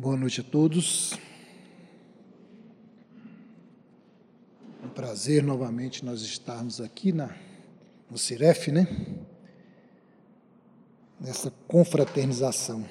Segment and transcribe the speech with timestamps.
[0.00, 1.18] Boa noite a todos.
[4.80, 7.34] É um prazer novamente nós estarmos aqui na,
[8.08, 8.86] no Ciref, né?
[11.20, 12.86] Nessa confraternização.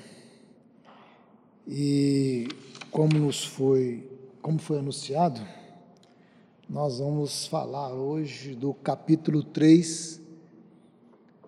[1.65, 2.49] E
[2.91, 4.05] como nos foi,
[4.41, 5.39] como foi anunciado,
[6.69, 10.21] nós vamos falar hoje do capítulo 3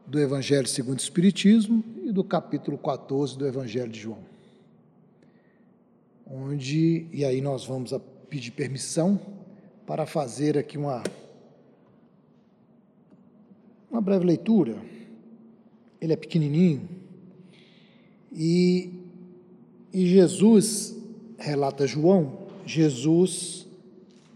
[0.08, 4.39] do Evangelho segundo o Espiritismo e do capítulo 14 do Evangelho de João
[6.30, 7.92] onde, e aí nós vamos
[8.30, 9.20] pedir permissão
[9.86, 11.02] para fazer aqui uma,
[13.90, 14.78] uma breve leitura.
[16.00, 16.88] Ele é pequenininho.
[18.32, 18.92] E,
[19.92, 20.96] e Jesus,
[21.38, 23.68] relata João, Jesus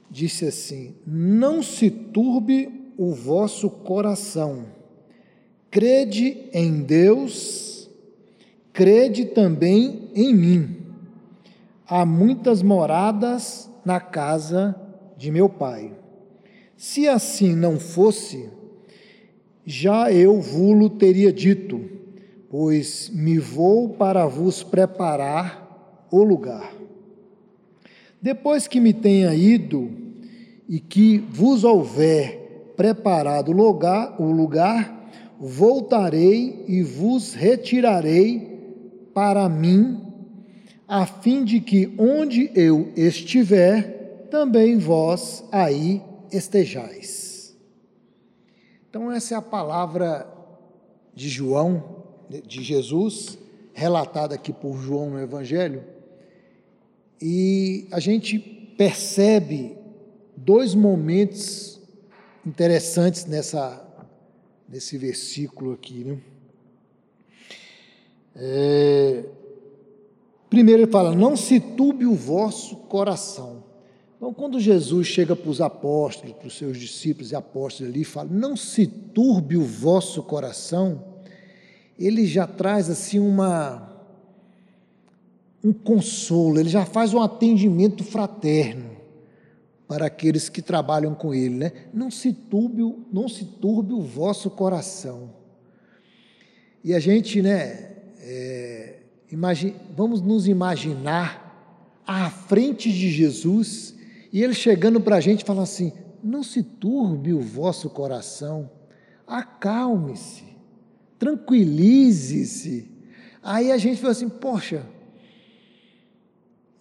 [0.09, 4.65] disse assim: Não se turbe o vosso coração,
[5.69, 7.87] crede em Deus,
[8.73, 10.82] crede também em mim
[11.87, 14.75] há muitas moradas na casa
[15.17, 15.91] de meu pai.
[16.75, 18.49] Se assim não fosse,
[19.65, 21.81] já eu vulo teria dito,
[22.49, 26.73] pois me vou para vos preparar o lugar.
[28.21, 29.91] Depois que me tenha ido
[30.67, 35.09] e que vos houver preparado lugar, o lugar
[35.39, 40.02] voltarei e vos retirarei para mim
[40.93, 47.57] a fim de que onde eu estiver, também vós aí estejais.
[48.87, 50.31] Então, essa é a palavra
[51.15, 53.39] de João, de Jesus,
[53.73, 55.83] relatada aqui por João no Evangelho,
[57.19, 58.37] e a gente
[58.77, 59.75] percebe
[60.37, 61.81] dois momentos
[62.45, 63.83] interessantes nessa,
[64.69, 66.03] nesse versículo aqui.
[66.03, 66.17] Né?
[68.35, 69.23] É,
[70.53, 73.63] Primeiro ele fala: não se turbe o vosso coração.
[74.15, 78.29] Então, quando Jesus chega para os apóstolos, para os seus discípulos e apóstolos ali, fala:
[78.31, 81.03] não se turbe o vosso coração,
[81.97, 83.91] ele já traz assim uma
[85.63, 88.91] um consolo, ele já faz um atendimento fraterno
[89.87, 91.71] para aqueles que trabalham com ele, né?
[91.91, 95.31] Não se turbe, não se turbe o vosso coração.
[96.83, 98.82] E a gente, né, é,
[99.33, 103.95] Imagine, vamos nos imaginar à frente de Jesus
[104.31, 105.91] e ele chegando para a gente falando assim:
[106.23, 108.69] não se turbe o vosso coração,
[109.25, 110.43] acalme-se,
[111.17, 112.91] tranquilize-se.
[113.41, 114.85] Aí a gente falou assim: poxa,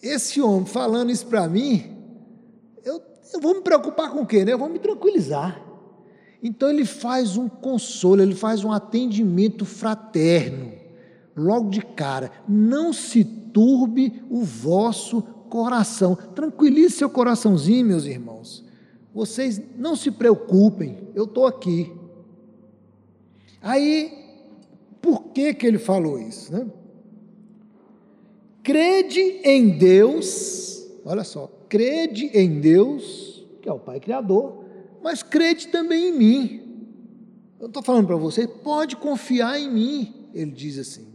[0.02, 1.96] esse homem falando isso para mim,
[2.84, 3.00] eu,
[3.32, 4.44] eu vou me preocupar com o quê?
[4.44, 4.52] Né?
[4.52, 5.58] Eu vou me tranquilizar.
[6.42, 10.81] Então ele faz um consolo, ele faz um atendimento fraterno
[11.36, 16.14] logo de cara, não se turbe o vosso coração.
[16.14, 18.64] Tranquilize seu coraçãozinho, meus irmãos.
[19.14, 21.92] Vocês não se preocupem, eu estou aqui.
[23.60, 24.10] Aí,
[25.00, 26.52] por que, que ele falou isso?
[26.52, 26.66] Né?
[28.62, 34.64] Crede em Deus, olha só, crede em Deus, que é o Pai Criador,
[35.02, 36.62] mas crede também em mim.
[37.60, 41.11] Eu estou falando para você, pode confiar em mim, ele diz assim.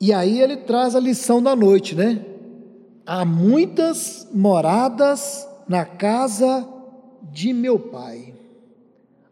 [0.00, 2.24] E aí ele traz a lição da noite, né?
[3.04, 6.66] Há muitas moradas na casa
[7.30, 8.32] de meu pai.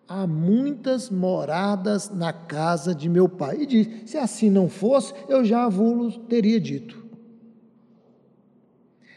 [0.06, 3.62] Há muitas moradas na casa de meu pai.
[3.62, 7.02] E diz: se assim não fosse, eu já vos teria dito.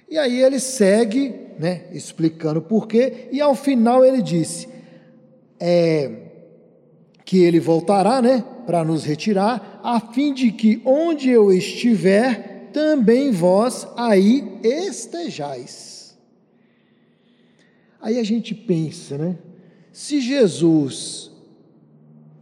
[0.09, 4.69] E aí ele segue, né, explicando por quê, e ao final ele disse:
[5.59, 6.11] é,
[7.23, 13.31] que ele voltará, né, para nos retirar, a fim de que onde eu estiver, também
[13.31, 16.17] vós aí estejais.
[18.01, 19.37] Aí a gente pensa, né?
[19.91, 21.31] Se Jesus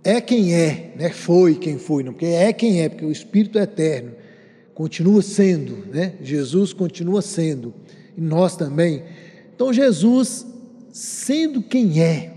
[0.03, 1.09] é quem é, né?
[1.09, 4.13] Foi quem foi, não, porque é quem é, porque o Espírito é eterno,
[4.73, 6.13] continua sendo, né?
[6.21, 7.73] Jesus continua sendo,
[8.15, 9.03] e nós também.
[9.53, 10.45] Então Jesus,
[10.91, 12.33] sendo quem é,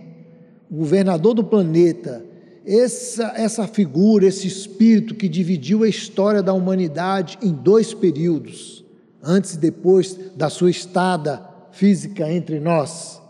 [0.69, 2.25] o governador do planeta,
[2.67, 8.85] essa, essa figura, esse espírito que dividiu a história da humanidade em dois períodos,
[9.23, 13.21] antes e depois da sua estada física entre nós.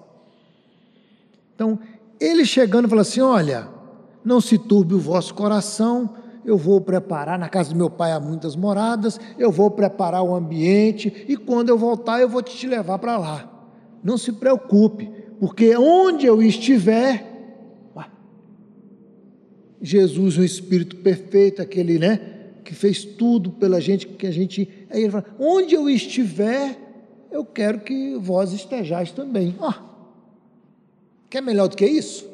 [1.55, 1.79] Então,
[2.21, 3.69] ele chegando fala assim: Olha,
[4.25, 6.15] não se turbe o vosso coração,
[6.45, 10.35] eu vou preparar, na casa do meu pai há muitas moradas, eu vou preparar o
[10.35, 13.49] ambiente e quando eu voltar eu vou te levar para lá.
[14.03, 17.32] Não se preocupe, porque onde eu estiver,
[19.83, 22.21] Jesus, um Espírito perfeito, aquele, né?
[22.65, 24.69] Que fez tudo pela gente, que a gente.
[24.89, 26.79] Aí ele fala: onde eu estiver,
[27.31, 29.57] eu quero que vós estejais também.
[29.59, 29.75] Ó, oh,
[31.29, 32.31] quer melhor do que isso?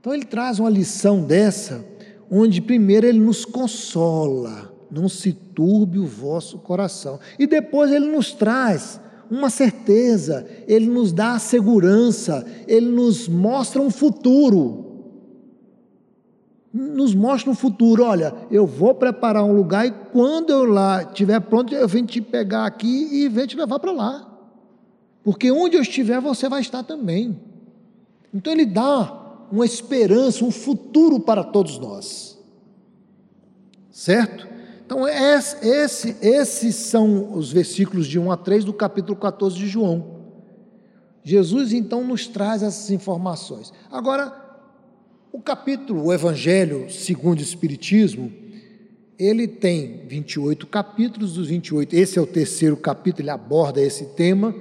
[0.00, 1.84] Então ele traz uma lição dessa,
[2.30, 7.20] onde primeiro ele nos consola, não se turbe o vosso coração.
[7.38, 8.98] E depois ele nos traz
[9.30, 14.89] uma certeza, ele nos dá a segurança, ele nos mostra um futuro.
[16.72, 21.40] Nos mostra um futuro, olha, eu vou preparar um lugar e quando eu lá estiver
[21.40, 24.26] pronto, eu venho te pegar aqui e venho te levar para lá.
[25.24, 27.38] Porque onde eu estiver, você vai estar também.
[28.32, 32.38] Então ele dá uma esperança, um futuro para todos nós.
[33.90, 34.48] Certo?
[34.86, 40.20] Então, esse, esses são os versículos de 1 a 3 do capítulo 14 de João.
[41.22, 43.72] Jesus então nos traz essas informações.
[43.90, 44.39] Agora,
[45.32, 48.32] o capítulo, o Evangelho segundo o Espiritismo,
[49.18, 54.54] ele tem 28 capítulos, dos 28, esse é o terceiro capítulo, ele aborda esse tema,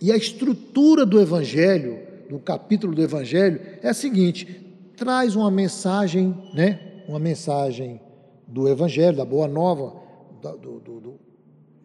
[0.00, 1.98] e a estrutura do Evangelho
[2.28, 4.46] do capítulo do Evangelho é a seguinte:
[4.96, 7.02] traz uma mensagem, né?
[7.08, 8.00] Uma mensagem
[8.46, 9.94] do Evangelho, da Boa Nova,
[10.40, 11.14] do, do, do,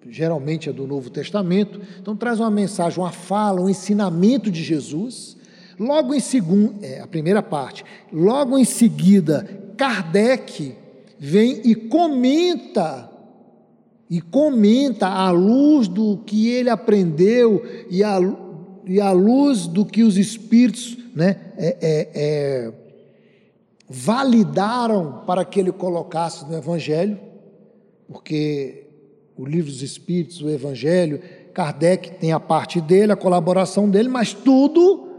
[0.10, 1.80] geralmente é do Novo Testamento.
[2.00, 5.38] Então traz uma mensagem, uma fala, um ensinamento de Jesus.
[5.84, 7.84] Logo em segundo, é, a primeira parte.
[8.12, 9.46] Logo em seguida,
[9.76, 10.74] Kardec
[11.20, 13.10] vem e comenta
[14.10, 18.18] e comenta à luz do que ele aprendeu e à,
[18.86, 22.74] e à luz do que os espíritos né, é, é, é,
[23.90, 27.20] validaram para que ele colocasse no Evangelho,
[28.08, 28.86] porque
[29.36, 31.20] o livro dos Espíritos, o Evangelho,
[31.54, 35.13] Kardec tem a parte dele, a colaboração dele, mas tudo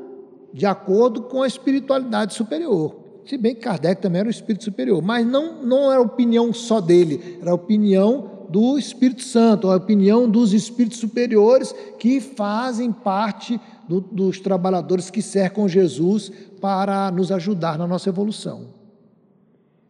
[0.55, 2.97] de acordo com a espiritualidade superior.
[3.27, 6.81] Se bem que Kardec também era um espírito superior, mas não, não era opinião só
[6.81, 13.61] dele, era a opinião do Espírito Santo, a opinião dos espíritos superiores que fazem parte
[13.89, 16.31] do, dos trabalhadores que cercam Jesus
[16.61, 18.69] para nos ajudar na nossa evolução.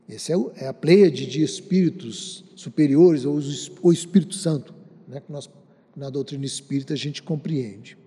[0.09, 3.39] Essa é, é, a pleiade de espíritos superiores, ou
[3.83, 4.73] o Espírito Santo,
[5.07, 5.51] né, que nós,
[5.95, 7.99] na doutrina espírita a gente compreende.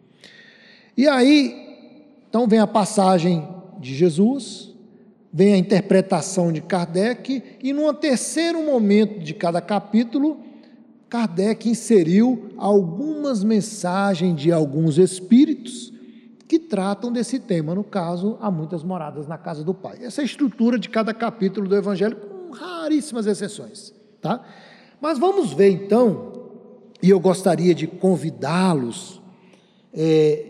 [0.95, 1.66] E aí,
[2.29, 3.47] então vem a passagem
[3.79, 4.73] de Jesus,
[5.31, 10.39] vem a interpretação de Kardec, e num terceiro momento de cada capítulo,
[11.09, 15.93] Kardec inseriu algumas mensagens de alguns espíritos
[16.47, 17.75] que tratam desse tema.
[17.75, 19.99] No caso, há muitas moradas na casa do Pai.
[20.01, 23.93] Essa é a estrutura de cada capítulo do Evangelho, com raríssimas exceções.
[24.21, 24.43] Tá?
[24.99, 26.33] Mas vamos ver então,
[27.01, 29.21] e eu gostaria de convidá-los
[29.93, 30.46] é,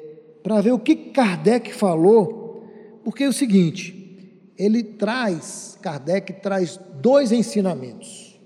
[0.47, 2.63] para ver o que Kardec falou,
[3.03, 8.39] porque é o seguinte, ele traz, Kardec traz dois ensinamentos.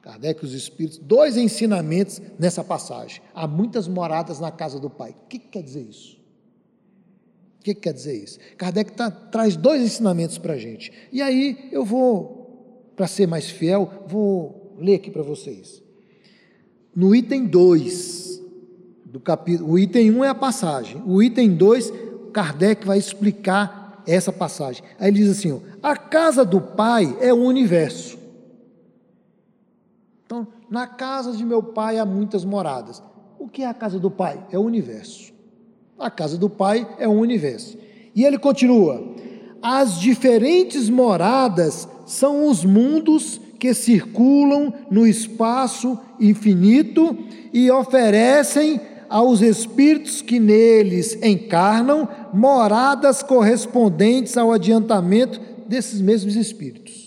[0.00, 3.20] Kardec e os Espíritos, dois ensinamentos nessa passagem.
[3.34, 5.10] Há muitas moradas na casa do Pai.
[5.10, 6.18] O que, que quer dizer isso?
[7.60, 8.38] O que, que quer dizer isso?
[8.56, 10.90] Kardec tá, traz dois ensinamentos para a gente.
[11.12, 15.82] E aí eu vou, para ser mais fiel, vou ler aqui para vocês.
[16.96, 18.32] No item 2
[19.12, 21.02] do capítulo, o item 1 um é a passagem.
[21.04, 21.92] O item 2,
[22.32, 24.82] Kardec vai explicar essa passagem.
[24.98, 28.18] Aí ele diz assim: ó, a casa do Pai é o universo.
[30.24, 33.02] Então, na casa de meu pai há muitas moradas.
[33.38, 34.42] O que é a casa do pai?
[34.50, 35.30] É o universo.
[35.98, 37.76] A casa do pai é o universo.
[38.14, 39.14] E ele continua:
[39.60, 47.14] as diferentes moradas são os mundos que circulam no espaço infinito
[47.52, 48.80] e oferecem
[49.12, 57.02] aos espíritos que neles encarnam moradas correspondentes ao adiantamento desses mesmos espíritos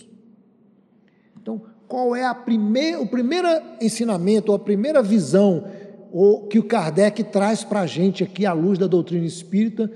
[1.88, 3.48] qual é a primeira, o primeiro
[3.80, 5.66] ensinamento, ou a primeira visão
[6.12, 9.90] ou, que o Kardec traz para a gente aqui, à luz da doutrina espírita,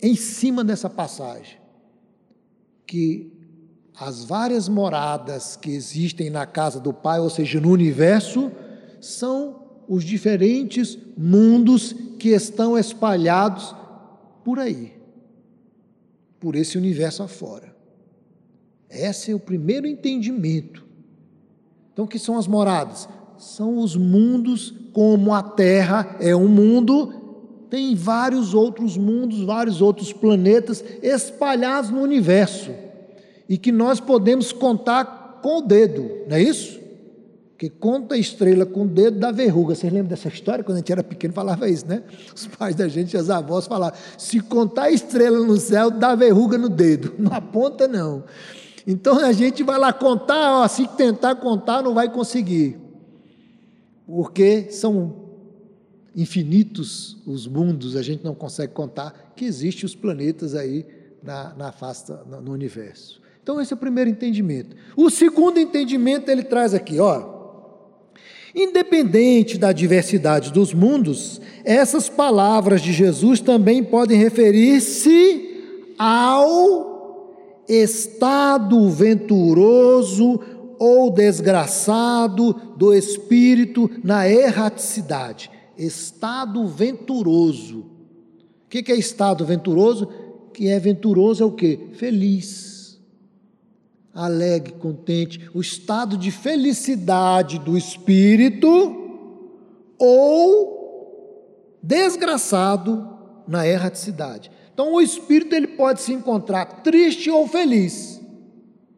[0.00, 1.58] em cima dessa passagem.
[2.86, 3.32] Que
[3.98, 8.52] as várias moradas que existem na casa do Pai, ou seja, no universo,
[9.00, 13.74] são os diferentes mundos que estão espalhados
[14.44, 14.92] por aí,
[16.40, 17.74] por esse universo afora.
[18.88, 20.86] Esse é o primeiro entendimento
[21.96, 23.08] então, o que são as moradas?
[23.38, 27.10] São os mundos, como a Terra é um mundo,
[27.70, 32.70] tem vários outros mundos, vários outros planetas espalhados no universo
[33.48, 36.78] e que nós podemos contar com o dedo, não é isso?
[37.58, 39.74] Que conta a estrela com o dedo da verruga.
[39.74, 40.62] Vocês lembram dessa história?
[40.62, 42.02] Quando a gente era pequeno falava isso, né?
[42.34, 46.58] Os pais da gente, as avós falavam: se contar a estrela no céu, dá verruga
[46.58, 47.14] no dedo.
[47.18, 48.24] Não aponta, não.
[48.86, 52.78] Então a gente vai lá contar, ó, se tentar contar, não vai conseguir.
[54.06, 55.26] Porque são
[56.14, 60.86] infinitos os mundos, a gente não consegue contar que existem os planetas aí
[61.20, 63.20] na, na face, no universo.
[63.42, 64.76] Então esse é o primeiro entendimento.
[64.96, 67.35] O segundo entendimento ele traz aqui, ó.
[68.56, 77.34] Independente da diversidade dos mundos, essas palavras de Jesus também podem referir-se ao
[77.68, 80.40] estado venturoso
[80.78, 85.50] ou desgraçado do espírito na erraticidade.
[85.76, 87.80] Estado venturoso.
[88.64, 90.08] O que é estado venturoso?
[90.54, 91.90] Que é venturoso é o que?
[91.92, 92.75] Feliz,
[94.16, 95.48] alegre, contente.
[95.54, 99.04] O estado de felicidade do espírito
[99.98, 100.76] ou
[101.82, 103.08] desgraçado
[103.46, 104.50] na erraticidade.
[104.72, 108.20] Então o espírito ele pode se encontrar triste ou feliz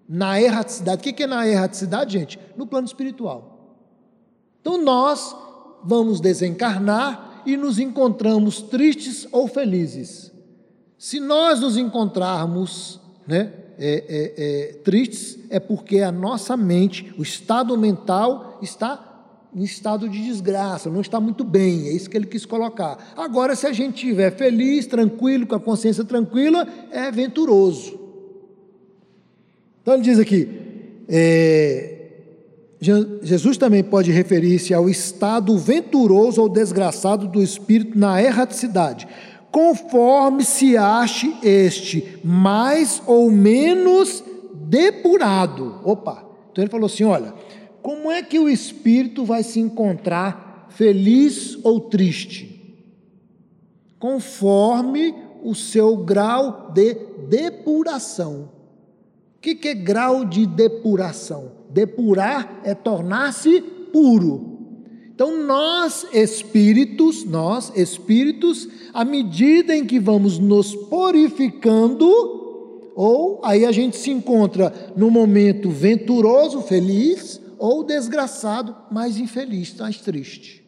[0.08, 1.00] na erraticidade.
[1.00, 2.38] O que é na erraticidade, gente?
[2.56, 3.76] No plano espiritual.
[4.60, 5.36] Então nós
[5.84, 10.32] vamos desencarnar e nos encontramos tristes ou felizes.
[10.96, 17.22] Se nós nos encontrarmos né, é, é, é, tristes, é porque a nossa mente, o
[17.22, 19.04] estado mental está
[19.54, 23.14] em estado de desgraça, não está muito bem, é isso que ele quis colocar.
[23.16, 27.98] Agora, se a gente estiver feliz, tranquilo, com a consciência tranquila, é venturoso.
[29.80, 30.46] Então ele diz aqui:
[31.08, 31.98] é,
[33.22, 39.08] Jesus também pode referir-se ao estado venturoso ou desgraçado do espírito na erraticidade,
[39.50, 44.22] conforme se ache este mais ou menos
[44.54, 45.80] depurado.
[45.84, 46.24] Opa!
[46.50, 47.34] Então ele falou assim: olha
[47.82, 52.54] como é que o espírito vai se encontrar feliz ou triste?
[53.98, 56.94] Conforme o seu grau de
[57.28, 58.50] depuração.
[59.36, 61.52] O que, que é grau de depuração?
[61.70, 64.57] Depurar é tornar-se puro.
[65.18, 72.06] Então, nós espíritos, nós espíritos, à medida em que vamos nos purificando,
[72.94, 80.00] ou aí a gente se encontra no momento venturoso, feliz, ou desgraçado, mais infeliz, mais
[80.00, 80.64] triste.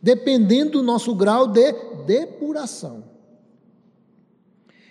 [0.00, 1.74] Dependendo do nosso grau de
[2.06, 3.02] depuração.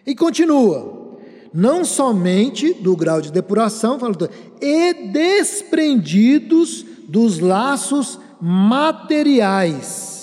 [0.06, 1.18] E continua,
[1.54, 3.98] não somente do grau de depuração,
[4.62, 10.20] e desprendidos dos laços materiais.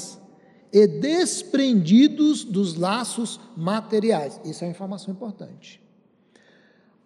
[0.73, 4.41] E desprendidos dos laços materiais.
[4.45, 5.81] Isso é uma informação importante.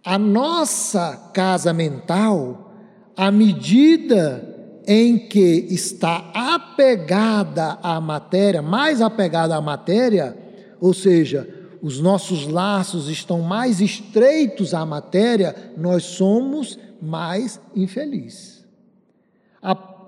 [0.04, 2.72] A nossa casa mental
[3.16, 10.36] à medida em que está apegada à matéria, mais apegada à matéria,
[10.80, 11.46] ou seja,
[11.82, 18.66] os nossos laços estão mais estreitos à matéria, nós somos mais infelizes.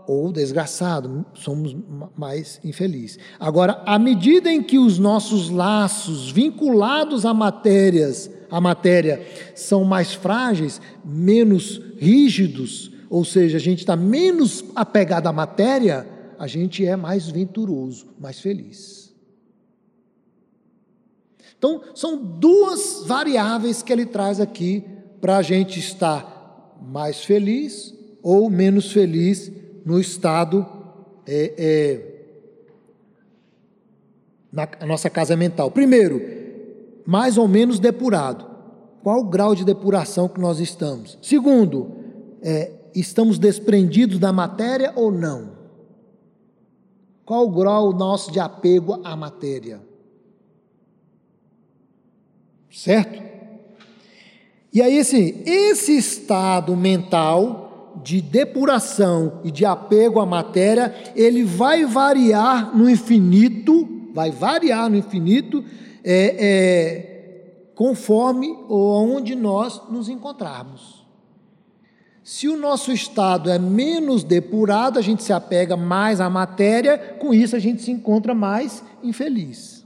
[0.07, 1.77] Ou desgraçado, somos
[2.17, 3.19] mais infelizes.
[3.39, 10.13] Agora, à medida em que os nossos laços vinculados a matérias, a matéria, são mais
[10.13, 16.07] frágeis, menos rígidos, ou seja, a gente está menos apegado à matéria,
[16.39, 19.15] a gente é mais venturoso, mais feliz.
[21.57, 24.85] Então, são duas variáveis que ele traz aqui
[25.21, 29.53] para a gente estar mais feliz ou menos feliz
[29.85, 30.67] no estado
[31.27, 32.13] é, é,
[34.53, 35.71] na nossa casa mental.
[35.71, 36.21] Primeiro,
[37.07, 38.51] mais ou menos depurado.
[39.03, 41.19] Qual o grau de depuração que nós estamos?
[41.21, 41.91] Segundo,
[42.41, 45.51] é, estamos desprendidos da matéria ou não?
[47.25, 49.81] Qual o grau nosso de apego à matéria?
[52.71, 53.23] Certo?
[54.73, 57.62] E aí, assim, esse estado mental
[58.03, 64.97] de depuração e de apego à matéria, ele vai variar no infinito, vai variar no
[64.97, 65.65] infinito,
[66.05, 71.03] é, é, conforme onde nós nos encontrarmos.
[72.25, 77.35] Se o nosso estado é menos depurado, a gente se apega mais à matéria, com
[77.35, 79.82] isso a gente se encontra mais infeliz.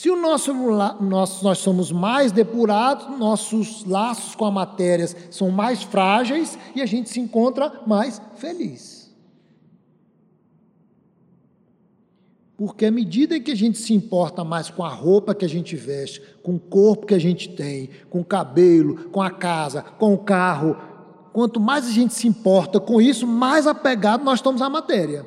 [0.00, 5.82] Se o nosso, nós, nós somos mais depurados, nossos laços com a matéria são mais
[5.82, 9.14] frágeis e a gente se encontra mais feliz.
[12.56, 15.76] Porque à medida que a gente se importa mais com a roupa que a gente
[15.76, 20.14] veste, com o corpo que a gente tem, com o cabelo, com a casa, com
[20.14, 20.78] o carro,
[21.30, 25.26] quanto mais a gente se importa com isso, mais apegado nós estamos à matéria.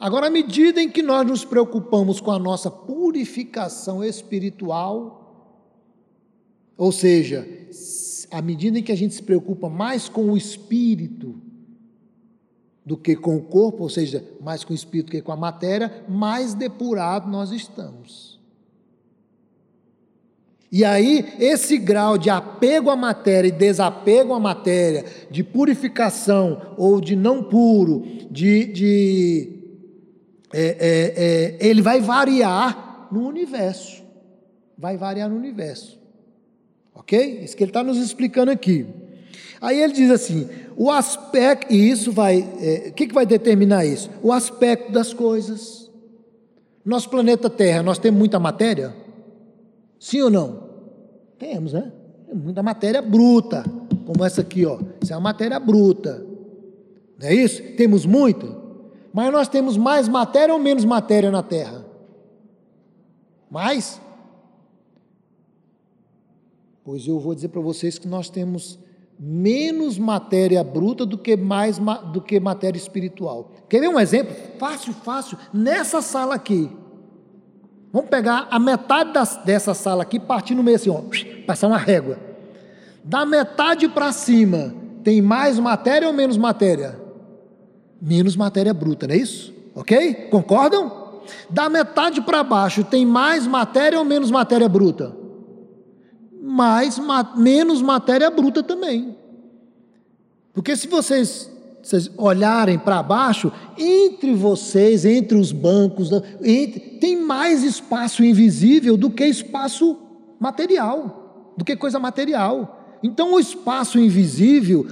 [0.00, 2.70] Agora, à medida em que nós nos preocupamos com a nossa
[3.08, 5.56] purificação espiritual,
[6.76, 7.48] ou seja,
[8.30, 11.40] à medida em que a gente se preocupa mais com o espírito
[12.84, 16.04] do que com o corpo, ou seja, mais com o espírito que com a matéria,
[16.06, 18.38] mais depurado nós estamos.
[20.70, 27.00] E aí, esse grau de apego à matéria e desapego à matéria, de purificação ou
[27.00, 29.58] de não puro, de, de
[30.52, 31.14] é, é,
[31.62, 34.02] é, ele vai variar no universo.
[34.76, 35.98] Vai variar no universo.
[36.94, 37.40] Ok?
[37.42, 38.86] Isso que ele está nos explicando aqui.
[39.60, 43.84] Aí ele diz assim: o aspecto, e isso vai, é, o que, que vai determinar
[43.84, 44.10] isso?
[44.22, 45.88] O aspecto das coisas.
[46.84, 48.94] Nosso planeta Terra, nós temos muita matéria?
[50.00, 50.68] Sim ou não?
[51.38, 51.92] Temos, né?
[52.34, 53.64] muita matéria bruta,
[54.06, 54.78] como essa aqui, ó.
[55.02, 56.24] Isso é uma matéria bruta.
[57.18, 57.62] Não é isso?
[57.76, 58.56] Temos muito?
[59.12, 61.84] Mas nós temos mais matéria ou menos matéria na Terra?
[63.50, 64.00] Mais?
[66.84, 68.78] Pois eu vou dizer para vocês que nós temos
[69.18, 71.78] menos matéria bruta do que mais
[72.12, 73.50] do que matéria espiritual.
[73.68, 74.34] Quer ver um exemplo?
[74.58, 75.36] Fácil, fácil.
[75.52, 76.70] Nessa sala aqui.
[77.92, 81.00] Vamos pegar a metade das, dessa sala aqui, partir no meio assim, ó,
[81.46, 82.18] passar uma régua.
[83.02, 87.00] Da metade para cima, tem mais matéria ou menos matéria?
[88.00, 89.54] Menos matéria bruta, não é isso?
[89.74, 90.28] Ok?
[90.30, 90.97] Concordam?
[91.50, 95.18] Da metade para baixo, tem mais matéria ou menos matéria bruta?
[96.48, 96.98] mais,
[97.36, 99.16] menos matéria bruta também.
[100.52, 101.50] Porque se vocês,
[101.82, 106.10] vocês olharem para baixo, entre vocês, entre os bancos,
[106.42, 109.96] entre, tem mais espaço invisível do que espaço
[110.40, 112.98] material, do que coisa material.
[113.02, 114.86] Então o espaço invisível,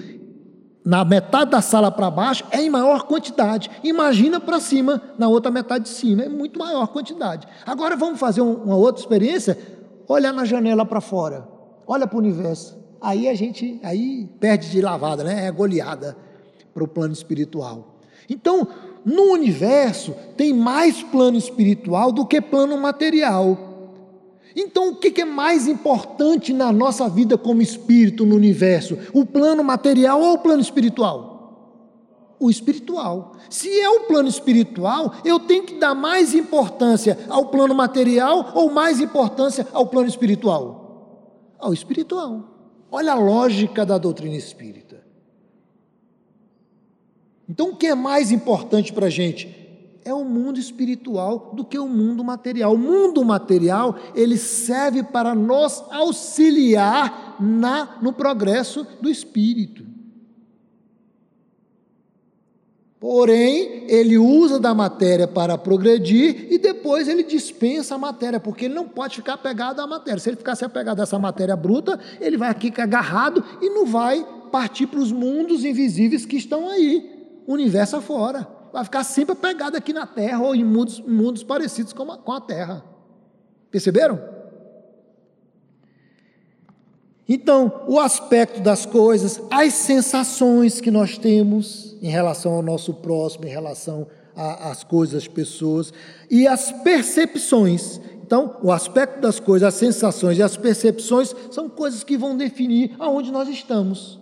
[0.87, 3.71] na metade da sala para baixo, é em maior quantidade.
[3.83, 7.47] Imagina para cima, na outra metade de cima, é muito maior quantidade.
[7.67, 9.59] Agora vamos fazer uma outra experiência?
[10.09, 12.77] Olha na janela para fora olha para o universo.
[13.01, 15.47] Aí a gente aí perde de lavada, né?
[15.47, 16.17] É goleada
[16.75, 17.97] para o plano espiritual.
[18.29, 18.67] Então,
[19.05, 23.76] no universo tem mais plano espiritual do que plano material.
[24.57, 28.99] Então, o que é mais importante na nossa vida como espírito no universo?
[29.13, 31.35] O plano material ou o plano espiritual?
[32.41, 33.37] O espiritual.
[33.51, 38.71] Se é o plano espiritual, eu tenho que dar mais importância ao plano material ou
[38.71, 40.87] mais importância ao plano espiritual?
[41.59, 42.45] ao espiritual.
[42.91, 45.05] Olha a lógica da doutrina espírita.
[47.49, 49.66] Então, o que é mais importante para a gente?
[50.07, 52.75] É o mundo espiritual do que o mundo material.
[52.75, 59.85] O mundo material, ele serve para nos auxiliar na, no progresso do espírito.
[63.01, 68.75] Porém, ele usa da matéria para progredir e depois ele dispensa a matéria, porque ele
[68.75, 70.21] não pode ficar apegado à matéria.
[70.21, 73.87] Se ele ficar se apegado a essa matéria bruta, ele vai aqui agarrado e não
[73.87, 78.56] vai partir para os mundos invisíveis que estão aí, universo afora.
[78.77, 82.31] Vai ficar sempre apegado aqui na Terra ou em mundos, mundos parecidos com a, com
[82.31, 82.85] a Terra.
[83.71, 84.21] Perceberam?
[87.27, 93.47] Então, o aspecto das coisas, as sensações que nós temos em relação ao nosso próximo,
[93.47, 95.91] em relação às coisas, às pessoas,
[96.31, 97.99] e as percepções.
[98.23, 102.95] Então, o aspecto das coisas, as sensações e as percepções são coisas que vão definir
[102.99, 104.21] aonde nós estamos.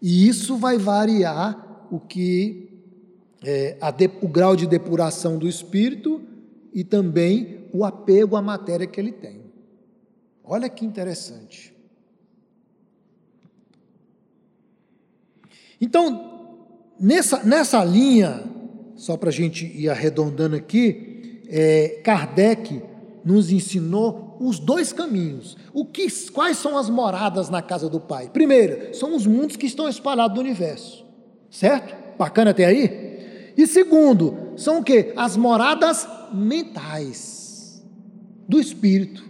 [0.00, 2.70] E isso vai variar o que
[3.42, 6.22] é, de, o grau de depuração do espírito
[6.72, 9.42] e também o apego à matéria que ele tem.
[10.42, 11.74] Olha que interessante.
[15.80, 16.66] Então,
[16.98, 18.44] nessa, nessa linha,
[18.96, 22.82] só para a gente ir arredondando aqui, é, Kardec
[23.24, 25.56] nos ensinou os dois caminhos.
[25.72, 28.28] O que, quais são as moradas na casa do Pai?
[28.28, 31.03] Primeiro, são os mundos que estão espalhados no universo.
[31.54, 31.94] Certo?
[32.18, 33.52] Bacana até aí?
[33.56, 35.12] E segundo, são o que?
[35.16, 37.80] As moradas mentais
[38.48, 39.22] do espírito.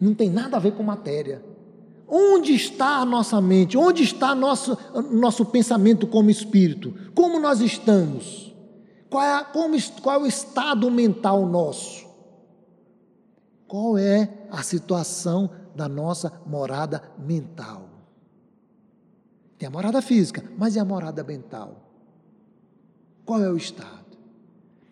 [0.00, 1.44] Não tem nada a ver com matéria.
[2.06, 3.76] Onde está a nossa mente?
[3.76, 4.78] Onde está nosso,
[5.10, 6.94] nosso pensamento como espírito?
[7.12, 8.54] Como nós estamos?
[9.10, 12.06] Qual é, como, qual é o estado mental nosso?
[13.66, 17.87] Qual é a situação da nossa morada mental?
[19.58, 21.82] Tem a morada física, mas e a morada mental?
[23.24, 24.06] Qual é o estado?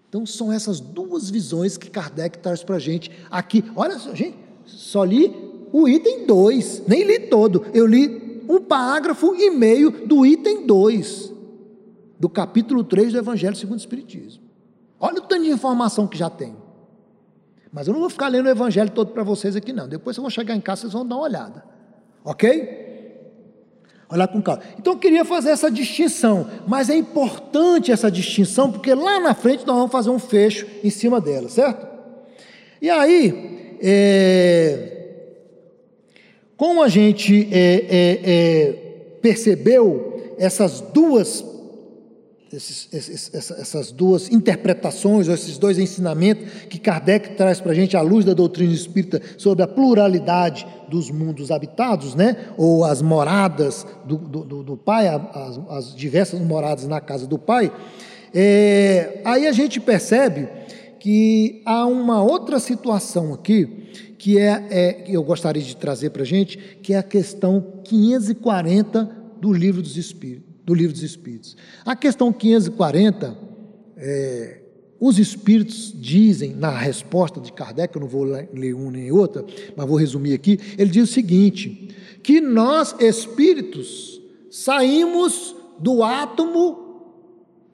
[0.08, 3.64] Então são essas duas visões que Kardec traz para a gente aqui.
[3.76, 5.32] Olha, gente, só li
[5.72, 7.66] o item 2, nem li todo.
[7.72, 11.32] Eu li um parágrafo e meio do item 2,
[12.18, 14.42] do capítulo 3 do Evangelho segundo o Espiritismo.
[14.98, 16.56] Olha o tanto de informação que já tem.
[17.72, 19.86] Mas eu não vou ficar lendo o evangelho todo para vocês aqui, não.
[19.86, 21.62] Depois vocês vão chegar em casa, vocês vão dar uma olhada.
[22.24, 22.85] Ok?
[24.08, 24.62] Olhar com calma.
[24.78, 29.66] Então eu queria fazer essa distinção, mas é importante essa distinção, porque lá na frente
[29.66, 31.86] nós vamos fazer um fecho em cima dela, certo?
[32.80, 34.96] E aí, é,
[36.56, 38.72] como a gente é, é, é
[39.20, 41.44] percebeu essas duas
[42.52, 47.96] esses, esses, essas duas interpretações, ou esses dois ensinamentos que Kardec traz para a gente
[47.96, 52.36] à luz da doutrina espírita sobre a pluralidade dos mundos habitados, né?
[52.56, 57.72] ou as moradas do, do, do Pai, as, as, diversas moradas na casa do Pai,
[58.32, 60.48] é, aí a gente percebe
[61.00, 63.84] que há uma outra situação aqui
[64.18, 69.10] que é, é eu gostaria de trazer para a gente, que é a questão 540
[69.40, 71.56] do livro dos Espíritos do Livro dos Espíritos.
[71.84, 73.38] A questão 540,
[73.96, 74.60] é,
[74.98, 79.44] os Espíritos dizem, na resposta de Kardec, eu não vou ler um nem outra,
[79.76, 87.04] mas vou resumir aqui, ele diz o seguinte: que nós, Espíritos, saímos do átomo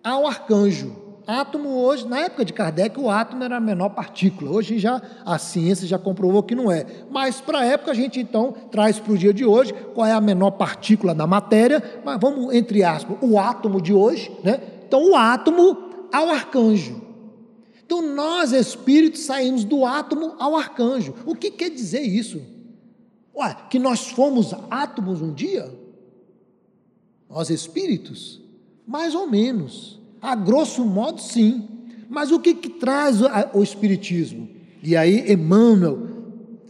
[0.05, 1.02] ao arcanjo.
[1.27, 4.51] Átomo hoje, na época de Kardec, o átomo era a menor partícula.
[4.51, 6.85] Hoje já a ciência já comprovou que não é.
[7.11, 10.13] Mas para a época a gente então traz para o dia de hoje qual é
[10.13, 14.61] a menor partícula da matéria, mas vamos entre aspas, o átomo de hoje, né?
[14.87, 17.01] Então o átomo ao arcanjo.
[17.85, 21.15] Então nós espíritos saímos do átomo ao arcanjo.
[21.25, 22.43] O que quer dizer isso?
[23.35, 25.73] Ué, que nós fomos átomos um dia?
[27.31, 28.43] Nós espíritos?
[28.87, 30.02] Mais ou menos.
[30.23, 31.69] A grosso modo, sim.
[32.09, 34.49] Mas o que, que traz o, o Espiritismo?
[34.83, 36.13] E aí, Emmanuel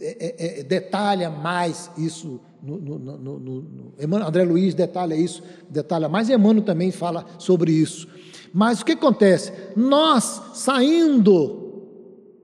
[0.01, 2.39] é, é, é, detalha mais isso.
[2.61, 8.07] No, no, no, no, André Luiz detalha isso, detalha mais, Emmanuel também fala sobre isso.
[8.53, 9.51] Mas o que acontece?
[9.75, 11.73] Nós saindo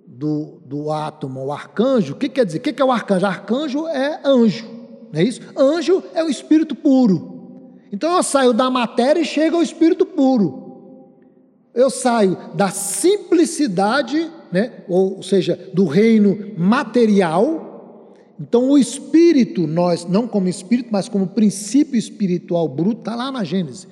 [0.06, 2.58] do, do átomo ao arcanjo, o que quer dizer?
[2.58, 3.26] O que é o arcanjo?
[3.26, 4.68] Arcanjo é anjo,
[5.12, 5.42] não é isso?
[5.56, 7.80] Anjo é o espírito puro.
[7.92, 10.69] Então eu saio da matéria e chego ao espírito puro.
[11.80, 14.84] Eu saio da simplicidade, né?
[14.90, 18.18] ou seja, do reino material.
[18.38, 23.46] Então, o espírito, nós, não como espírito, mas como princípio espiritual bruto, está lá na
[23.46, 23.88] Gênesis.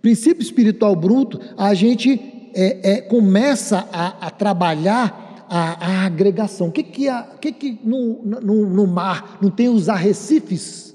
[0.00, 2.18] Princípio espiritual bruto, a gente
[2.54, 6.68] é, é, começa a, a trabalhar a, a, agregação.
[6.68, 10.89] O que, que, a, que, que no, no, no mar não tem os arrecifes?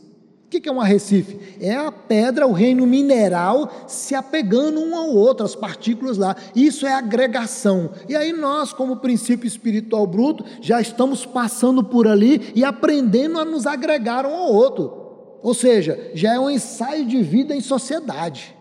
[0.45, 1.39] O que é um arrecife?
[1.59, 6.35] É a pedra, o reino mineral se apegando um ao outro, as partículas lá.
[6.55, 7.89] Isso é agregação.
[8.07, 13.43] E aí nós, como princípio espiritual bruto, já estamos passando por ali e aprendendo a
[13.43, 14.93] nos agregar um ao outro.
[15.41, 18.55] Ou seja, já é um ensaio de vida em sociedade.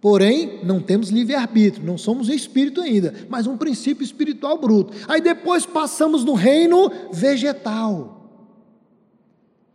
[0.00, 4.94] Porém, não temos livre-arbítrio, não somos espírito ainda, mas um princípio espiritual bruto.
[5.06, 8.19] Aí depois passamos no reino vegetal.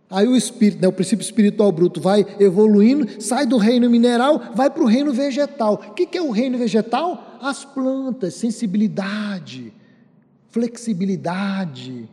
[0.10, 4.70] Aí o espírito, né, o princípio espiritual bruto vai evoluindo, sai do reino mineral, vai
[4.70, 5.82] para o reino vegetal.
[5.90, 7.38] O que, que é o reino vegetal?
[7.42, 9.74] As plantas, sensibilidade,
[10.50, 12.08] flexibilidade.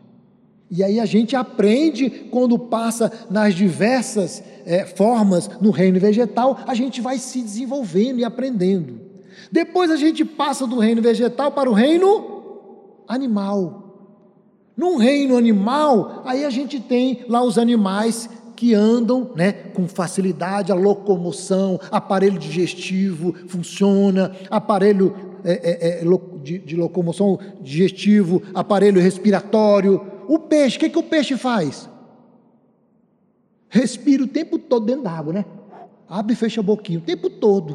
[0.71, 6.75] E aí a gente aprende quando passa nas diversas é, formas no reino vegetal, a
[6.75, 8.99] gente vai se desenvolvendo e aprendendo.
[9.51, 12.63] Depois a gente passa do reino vegetal para o reino
[13.07, 13.82] animal.
[14.83, 20.73] Num reino animal, aí a gente tem lá os animais que andam né, com facilidade,
[20.73, 25.15] a locomoção, aparelho digestivo funciona, aparelho
[25.45, 26.05] é, é, é,
[26.43, 30.05] de, de, locomoção digestivo, aparelho respiratório.
[30.27, 31.89] O peixe, o que, que o peixe faz?
[33.69, 35.45] Respira o tempo todo dentro d'água, né?
[36.09, 37.75] Abre e fecha a boquinha o tempo todo.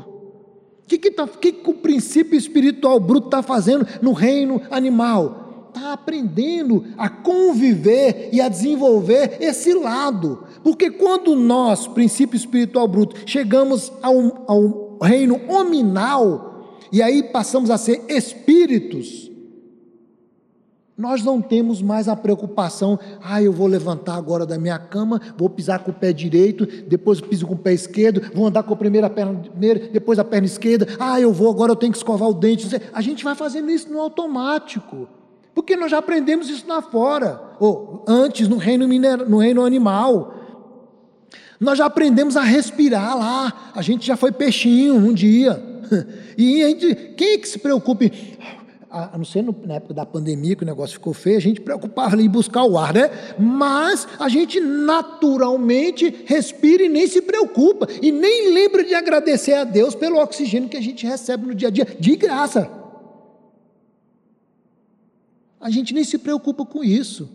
[0.84, 5.47] O que, que, tá, que, que o princípio espiritual bruto está fazendo no reino animal?
[5.78, 10.44] Está aprendendo a conviver e a desenvolver esse lado.
[10.64, 17.78] Porque quando nós, princípio espiritual bruto, chegamos ao, ao reino hominal, e aí passamos a
[17.78, 19.28] ser espíritos,
[20.98, 25.48] nós não temos mais a preocupação, ah, eu vou levantar agora da minha cama, vou
[25.48, 28.78] pisar com o pé direito, depois piso com o pé esquerdo, vou andar com a
[28.78, 32.28] primeira perna primeira, depois a perna esquerda, ah, eu vou, agora eu tenho que escovar
[32.28, 32.68] o dente.
[32.92, 35.08] A gente vai fazendo isso no automático.
[35.58, 40.36] Porque nós já aprendemos isso lá fora, ou antes no reino, mineral, no reino animal.
[41.60, 43.72] Nós já aprendemos a respirar lá.
[43.74, 45.60] A gente já foi peixinho um dia.
[46.38, 48.38] E a gente, quem é que se preocupe?
[48.92, 52.22] A não ser na época da pandemia que o negócio ficou feio, a gente preocupava
[52.22, 53.10] em buscar o ar, né?
[53.40, 57.88] Mas a gente naturalmente respira e nem se preocupa.
[58.00, 61.70] E nem lembra de agradecer a Deus pelo oxigênio que a gente recebe no dia
[61.70, 62.77] a dia, de graça.
[65.68, 67.30] A gente nem se preocupa com isso.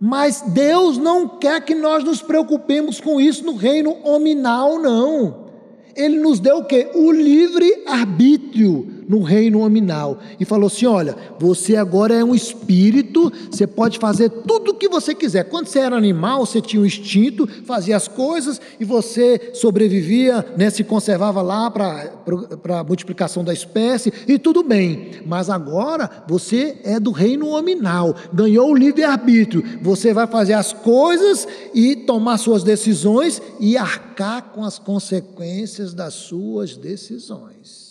[0.00, 5.46] Mas Deus não quer que nós nos preocupemos com isso no reino hominal, não.
[5.94, 6.90] Ele nos deu o quê?
[6.92, 13.32] O livre arbítrio no reino nominal e falou assim: Olha, você agora é um espírito,
[13.50, 15.44] você pode fazer tudo o que você quiser.
[15.44, 20.70] Quando você era animal, você tinha um instinto, fazia as coisas e você sobrevivia, né,
[20.70, 25.22] se conservava lá para a multiplicação da espécie e tudo bem.
[25.24, 29.64] Mas agora você é do reino nominal, ganhou o livre-arbítrio.
[29.82, 36.14] Você vai fazer as coisas e tomar suas decisões e arcar com as consequências das
[36.14, 37.85] suas decisões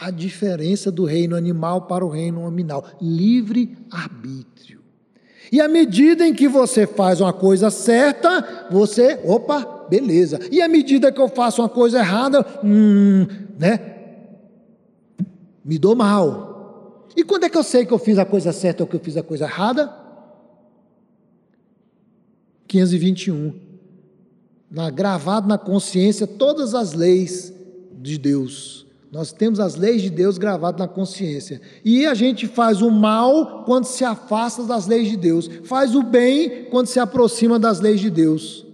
[0.00, 4.80] a diferença do reino animal para o reino nominal: livre arbítrio.
[5.52, 10.38] E à medida em que você faz uma coisa certa, você, opa, beleza.
[10.50, 13.26] E à medida que eu faço uma coisa errada, hum,
[13.58, 13.96] né?
[15.64, 17.08] Me dou mal.
[17.16, 19.00] E quando é que eu sei que eu fiz a coisa certa ou que eu
[19.00, 19.92] fiz a coisa errada?
[22.68, 23.52] 521.
[24.70, 27.52] Na, gravado na consciência todas as leis
[27.92, 28.79] de Deus.
[29.12, 31.60] Nós temos as leis de Deus gravadas na consciência.
[31.84, 36.02] E a gente faz o mal quando se afasta das leis de Deus, faz o
[36.02, 38.64] bem quando se aproxima das leis de Deus.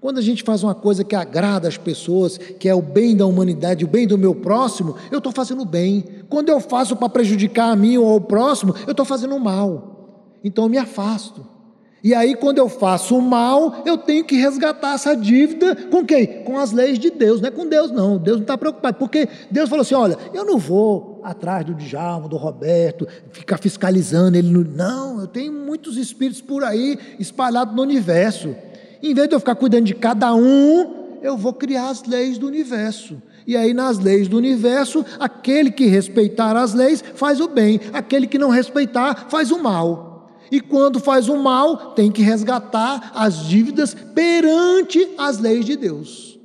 [0.00, 3.26] Quando a gente faz uma coisa que agrada as pessoas, que é o bem da
[3.26, 6.04] humanidade, o bem do meu próximo, eu estou fazendo o bem.
[6.28, 10.38] Quando eu faço para prejudicar a mim ou ao próximo, eu estou fazendo o mal.
[10.42, 11.57] Então eu me afasto.
[12.02, 16.44] E aí, quando eu faço o mal, eu tenho que resgatar essa dívida com quem?
[16.44, 18.16] Com as leis de Deus, não é com Deus, não.
[18.16, 22.28] Deus não está preocupado, porque Deus falou assim: olha, eu não vou atrás do Djalma,
[22.28, 24.48] do Roberto, ficar fiscalizando ele.
[24.48, 28.54] Não, eu tenho muitos espíritos por aí espalhados no universo.
[29.02, 32.46] Em vez de eu ficar cuidando de cada um, eu vou criar as leis do
[32.46, 33.20] universo.
[33.46, 38.26] E aí, nas leis do universo, aquele que respeitar as leis faz o bem, aquele
[38.26, 40.07] que não respeitar faz o mal.
[40.50, 46.38] E quando faz o mal, tem que resgatar as dívidas perante as leis de Deus.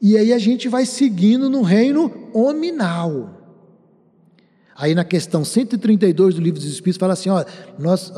[0.00, 3.30] E aí a gente vai seguindo no reino hominal.
[4.76, 7.44] Aí na questão 132 do Livro dos Espíritos fala assim: ó,
[7.78, 8.12] nós,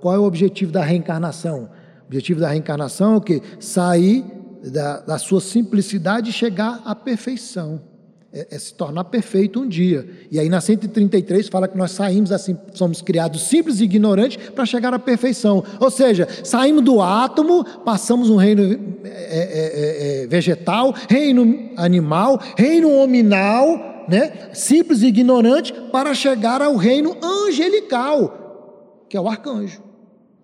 [0.00, 1.70] qual é o objetivo da reencarnação?
[2.02, 3.42] O objetivo da reencarnação é o que?
[3.60, 4.24] Sair
[4.72, 7.91] da, da sua simplicidade e chegar à perfeição
[8.32, 10.08] é, é se tornar perfeito um dia.
[10.30, 14.64] E aí na 133 fala que nós saímos assim, somos criados simples e ignorantes para
[14.64, 15.62] chegar à perfeição.
[15.78, 18.62] Ou seja, saímos do átomo, passamos um reino
[19.04, 24.50] é, é, é, é vegetal, reino animal, reino hominal, né?
[24.54, 29.82] simples e ignorante, para chegar ao reino angelical, que é o arcanjo.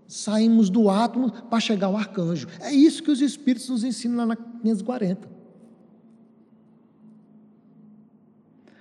[0.07, 2.49] Saímos do átomo para chegar ao arcanjo.
[2.61, 5.38] É isso que os Espíritos nos ensinam lá na 540.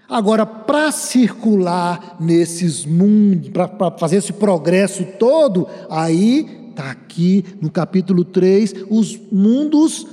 [0.09, 8.23] Agora, para circular nesses mundos, para fazer esse progresso todo, aí está aqui no capítulo
[8.23, 10.07] 3, os mundos,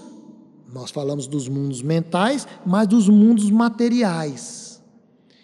[0.73, 4.83] nós falamos dos mundos mentais, mas dos mundos materiais.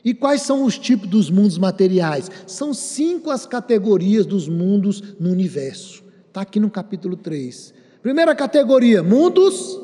[0.05, 2.29] E quais são os tipos dos mundos materiais?
[2.47, 6.03] São cinco as categorias dos mundos no universo.
[6.27, 7.75] Está aqui no capítulo 3.
[8.03, 9.79] Primeira categoria: mundos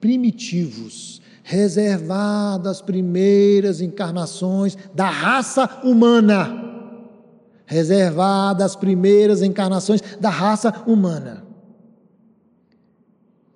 [0.00, 6.68] primitivos reservada às primeiras encarnações da raça humana.
[7.66, 11.44] Reservada às primeiras encarnações da raça humana.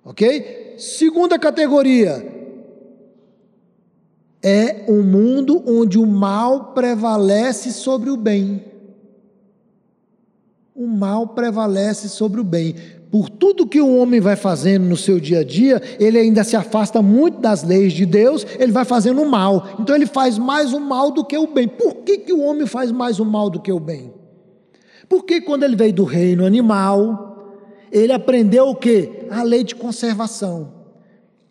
[0.03, 0.75] Ok?
[0.77, 2.33] Segunda categoria.
[4.43, 8.65] É um mundo onde o mal prevalece sobre o bem.
[10.75, 12.75] O mal prevalece sobre o bem
[13.11, 16.55] por tudo que o homem vai fazendo no seu dia a dia, ele ainda se
[16.55, 19.75] afasta muito das leis de Deus, ele vai fazendo o mal.
[19.79, 21.67] Então ele faz mais o mal do que o bem.
[21.67, 24.13] Por que, que o homem faz mais o mal do que o bem?
[25.07, 29.25] Porque quando ele veio do reino animal, ele aprendeu o que?
[29.29, 30.73] A lei de conservação.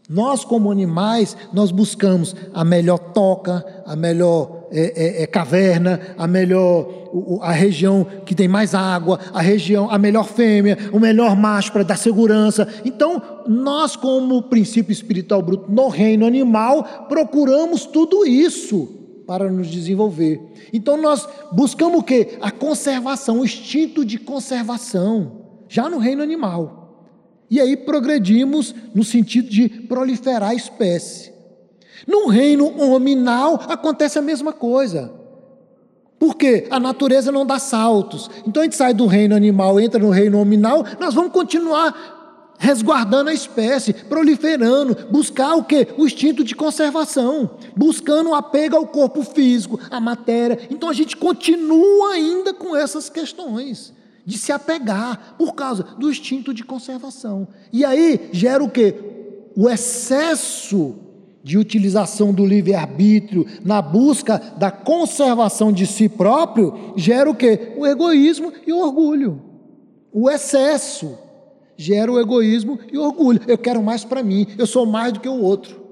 [0.09, 6.27] Nós, como animais, nós buscamos a melhor toca, a melhor é, é, é, caverna, a
[6.27, 7.05] melhor
[7.43, 11.85] a região que tem mais água, a região, a melhor fêmea, o melhor macho para
[11.85, 12.67] dar segurança.
[12.85, 18.89] Então, nós, como princípio espiritual bruto no reino animal, procuramos tudo isso
[19.27, 20.41] para nos desenvolver.
[20.73, 22.37] Então, nós buscamos o que?
[22.41, 26.85] A conservação, o instinto de conservação, já no reino animal.
[27.51, 31.34] E aí progredimos no sentido de proliferar a espécie.
[32.07, 35.13] No reino hominal acontece a mesma coisa.
[36.19, 36.67] Por quê?
[36.71, 38.31] A natureza não dá saltos.
[38.47, 42.23] Então a gente sai do reino animal, entra no reino hominal, nós vamos continuar
[42.59, 45.89] resguardando a espécie, proliferando, buscar o que?
[45.99, 50.59] O instinto de conservação, buscando o apego ao corpo físico, à matéria.
[50.71, 53.93] Então a gente continua ainda com essas questões
[54.25, 57.47] de se apegar por causa do instinto de conservação.
[57.73, 58.95] E aí gera o que?
[59.55, 60.95] O excesso
[61.45, 67.75] de utilização do livre-arbítrio na busca da conservação de si próprio gera o que?
[67.77, 69.43] O egoísmo e o orgulho.
[70.11, 71.19] O excesso
[71.77, 73.43] gera o egoísmo e o orgulho.
[73.47, 75.85] Eu quero mais para mim, eu sou mais do que o outro.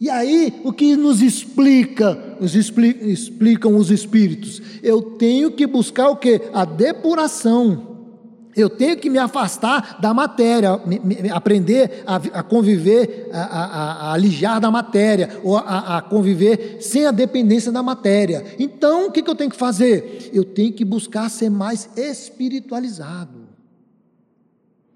[0.00, 4.62] E aí, o que nos explica, nos explicam os espíritos?
[4.82, 6.40] Eu tenho que buscar o que?
[6.54, 7.89] A depuração.
[8.56, 13.64] Eu tenho que me afastar da matéria, me, me, aprender a, a conviver, a, a,
[13.64, 18.44] a, alijar da matéria, ou a, conviver sem a dependência da matéria.
[18.58, 20.30] Então, o que, que eu tenho que fazer?
[20.32, 23.40] Eu tenho que buscar ser mais espiritualizado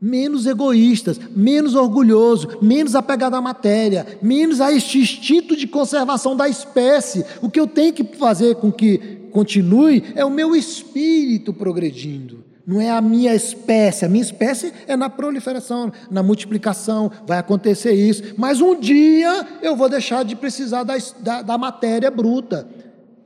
[0.04, 6.46] menos egoístas, menos orgulhoso, menos apegado à matéria, menos a este instinto de conservação da
[6.46, 7.24] espécie.
[7.40, 8.98] O que eu tenho que fazer com que
[9.32, 12.43] continue é o meu espírito progredindo.
[12.66, 17.92] Não é a minha espécie, a minha espécie é na proliferação, na multiplicação, vai acontecer
[17.92, 22.66] isso, mas um dia eu vou deixar de precisar da, da, da matéria bruta.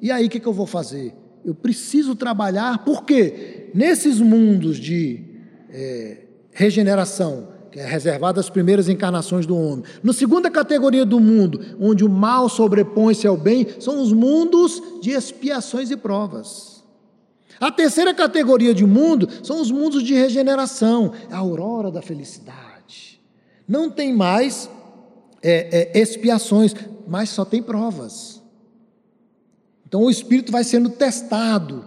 [0.00, 1.14] E aí o que, que eu vou fazer?
[1.44, 5.24] Eu preciso trabalhar, porque nesses mundos de
[5.70, 6.16] é,
[6.50, 9.84] regeneração, que é reservada às primeiras encarnações do homem.
[10.02, 15.10] Na segunda categoria do mundo, onde o mal sobrepõe-se ao bem, são os mundos de
[15.10, 16.77] expiações e provas.
[17.60, 23.20] A terceira categoria de mundo são os mundos de regeneração, a aurora da felicidade.
[23.66, 24.70] Não tem mais
[25.42, 26.74] é, é, expiações,
[27.06, 28.42] mas só tem provas.
[29.86, 31.84] Então o espírito vai sendo testado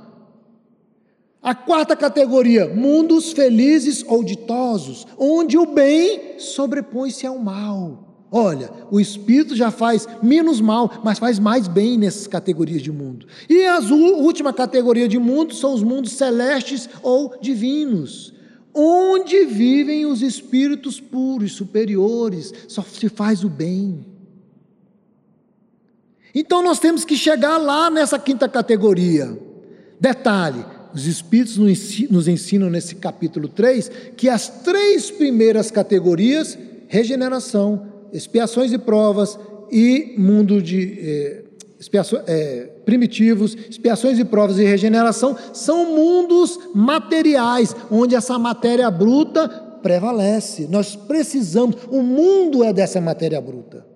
[1.41, 8.10] a quarta categoria, mundos felizes ou ditosos, onde o bem sobrepõe-se ao mal.
[8.33, 13.27] Olha, o espírito já faz menos mal, mas faz mais bem nessas categorias de mundo.
[13.49, 18.33] E a última categoria de mundo são os mundos celestes ou divinos,
[18.73, 24.05] onde vivem os espíritos puros, superiores, só se faz o bem.
[26.33, 29.37] Então nós temos que chegar lá nessa quinta categoria.
[29.99, 30.63] Detalhe:
[30.93, 38.77] os Espíritos nos ensinam nesse capítulo 3 que as três primeiras categorias, regeneração, expiações e
[38.77, 39.37] provas
[39.71, 41.43] e mundo de eh,
[42.27, 49.47] eh, primitivos, expiações e provas e regeneração, são mundos materiais, onde essa matéria bruta
[49.81, 50.67] prevalece.
[50.67, 53.91] Nós precisamos, o mundo é dessa matéria bruta.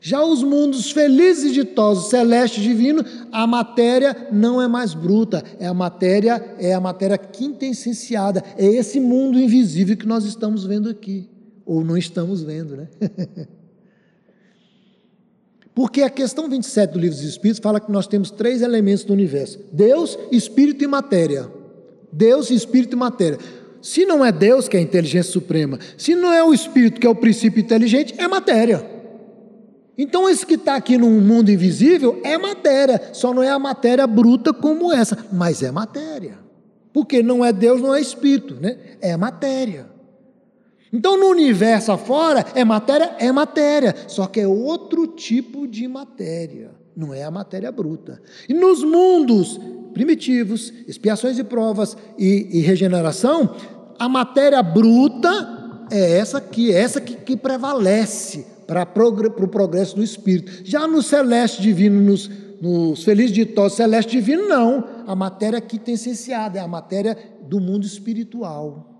[0.00, 5.66] Já os mundos felizes ditosos, celeste e divino, a matéria não é mais bruta, é
[5.66, 11.28] a matéria, é a matéria quintessenciada, é esse mundo invisível que nós estamos vendo aqui,
[11.64, 12.88] ou não estamos vendo, né?
[15.76, 19.12] Porque a questão 27 do Livro dos Espíritos fala que nós temos três elementos do
[19.12, 21.50] universo: Deus, Espírito e matéria.
[22.10, 23.38] Deus, Espírito e matéria.
[23.82, 27.06] Se não é Deus, que é a inteligência suprema, se não é o Espírito, que
[27.06, 28.90] é o princípio inteligente, é matéria.
[29.98, 34.06] Então, esse que está aqui no mundo invisível é matéria, só não é a matéria
[34.06, 36.38] bruta como essa, mas é matéria.
[36.90, 38.78] Porque não é Deus, não é espírito, né?
[38.98, 39.95] É matéria.
[40.96, 43.16] Então, no universo afora, é matéria?
[43.18, 48.18] É matéria, só que é outro tipo de matéria, não é a matéria bruta.
[48.48, 49.60] E nos mundos
[49.92, 53.54] primitivos, expiações e provas e, e regeneração,
[53.98, 60.02] a matéria bruta é essa que, é essa que, que prevalece para o progresso do
[60.02, 60.62] espírito.
[60.64, 64.82] Já no celeste divino, nos, nos felizes ditosos celeste divino, não.
[65.06, 68.95] A matéria aqui tem essenciada, é a matéria do mundo espiritual.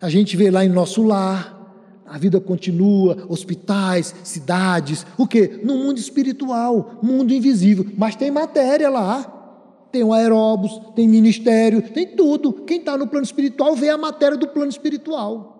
[0.00, 1.58] A gente vê lá em nosso lar,
[2.06, 5.60] a vida continua, hospitais, cidades, o que?
[5.62, 9.34] No mundo espiritual, mundo invisível, mas tem matéria lá.
[9.90, 12.52] Tem o aeróbus, tem ministério, tem tudo.
[12.52, 15.54] Quem está no plano espiritual vê a matéria do plano espiritual.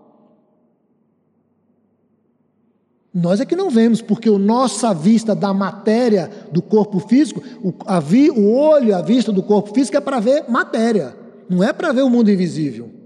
[3.12, 7.72] Nós é que não vemos, porque a nossa vista da matéria do corpo físico, o,
[7.86, 11.16] a vi, o olho, a vista do corpo físico é para ver matéria,
[11.48, 12.97] não é para ver o mundo invisível.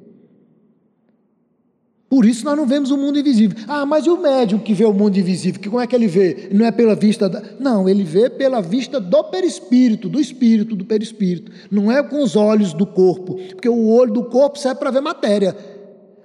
[2.12, 3.56] Por isso nós não vemos o mundo invisível.
[3.66, 5.58] Ah, mas e o médium que vê o mundo invisível?
[5.58, 6.50] Que como é que ele vê?
[6.52, 7.42] Não é pela vista da...
[7.58, 11.50] Não, ele vê pela vista do perispírito, do espírito, do perispírito.
[11.70, 15.00] Não é com os olhos do corpo, porque o olho do corpo serve para ver
[15.00, 15.56] matéria.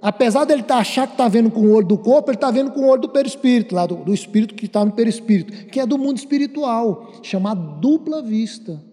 [0.01, 2.71] Apesar dele tá, achar que está vendo com o olho do corpo, ele está vendo
[2.71, 5.85] com o olho do perispírito, lá do, do espírito que está no perispírito, que é
[5.85, 8.83] do mundo espiritual, chamado dupla vista.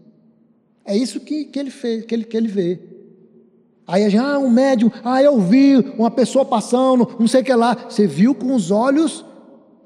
[0.86, 2.93] É isso que, que, ele, fez, que, ele, que ele vê.
[3.86, 7.44] Aí a gente, ah, um médium, ah, eu vi uma pessoa passando, não sei o
[7.44, 7.74] que lá.
[7.88, 9.24] Você viu com os olhos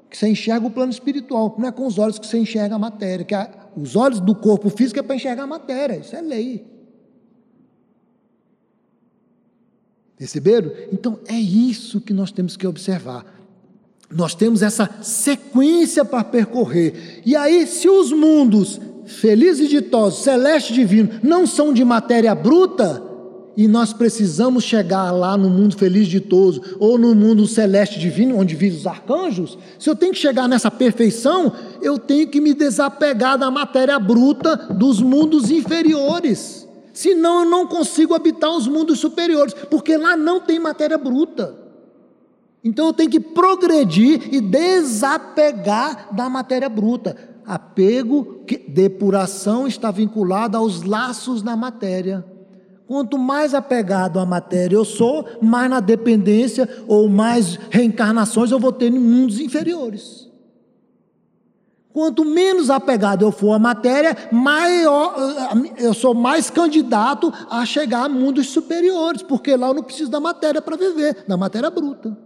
[0.09, 2.79] que você enxerga o plano espiritual, não é com os olhos que você enxerga a
[2.79, 3.25] matéria.
[3.25, 6.65] Que a, os olhos do corpo físico é para enxergar a matéria, isso é lei.
[10.17, 10.71] Perceberam?
[10.91, 13.25] Então é isso que nós temos que observar.
[14.11, 17.21] Nós temos essa sequência para percorrer.
[17.25, 22.33] E aí, se os mundos felizes e ditosos, celeste e divino, não são de matéria
[22.33, 23.08] bruta,
[23.59, 28.55] e nós precisamos chegar lá no mundo feliz ditoso, ou no mundo celeste divino, onde
[28.55, 31.51] vivem os arcanjos, se eu tenho que chegar nessa perfeição,
[31.81, 36.65] eu tenho que me desapegar da matéria bruta dos mundos inferiores.
[36.93, 41.53] Senão eu não consigo habitar os mundos superiores, porque lá não tem matéria bruta.
[42.63, 47.13] Então eu tenho que progredir e desapegar da matéria bruta.
[47.45, 48.39] Apego,
[48.69, 52.38] depuração está vinculada aos laços da matéria.
[52.89, 58.71] Quanto mais apegado à matéria eu sou, mais na dependência ou mais reencarnações eu vou
[58.71, 60.27] ter em mundos inferiores.
[61.93, 65.13] Quanto menos apegado eu for à matéria, maior,
[65.77, 70.19] eu sou mais candidato a chegar a mundos superiores, porque lá eu não preciso da
[70.19, 72.17] matéria para viver, da matéria bruta.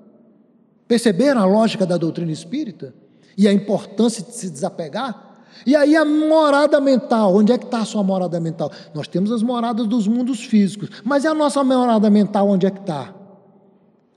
[0.87, 2.95] Perceberam a lógica da doutrina espírita?
[3.37, 5.32] E a importância de se desapegar?
[5.65, 8.71] E aí a morada mental, onde é que está a sua morada mental?
[8.93, 12.71] Nós temos as moradas dos mundos físicos, mas e a nossa morada mental, onde é
[12.71, 13.13] que está?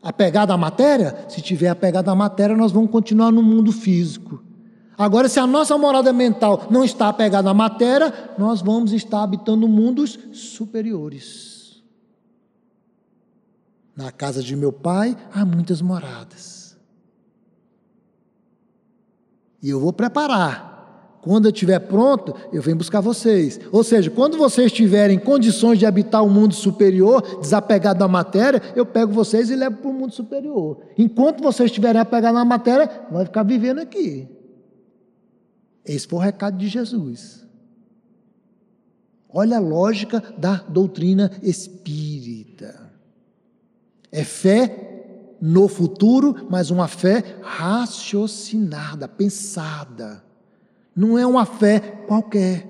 [0.02, 1.26] Apegada à matéria?
[1.28, 4.42] Se tiver apegada à matéria, nós vamos continuar no mundo físico.
[4.98, 9.68] Agora, se a nossa morada mental não está apegada à matéria, nós vamos estar habitando
[9.68, 11.82] mundos superiores.
[13.94, 16.76] Na casa de meu pai há muitas moradas.
[19.62, 20.75] E eu vou preparar.
[21.26, 23.58] Quando eu estiver pronto, eu venho buscar vocês.
[23.72, 28.62] Ou seja, quando vocês tiverem condições de habitar o um mundo superior, desapegado da matéria,
[28.76, 30.78] eu pego vocês e levo para o mundo superior.
[30.96, 34.28] Enquanto vocês estiverem apegados na matéria, vai ficar vivendo aqui.
[35.84, 37.44] Esse foi o recado de Jesus.
[39.28, 42.88] Olha a lógica da doutrina espírita.
[44.12, 50.24] É fé no futuro, mas uma fé raciocinada, pensada.
[50.96, 51.78] Não é uma fé
[52.08, 52.66] qualquer.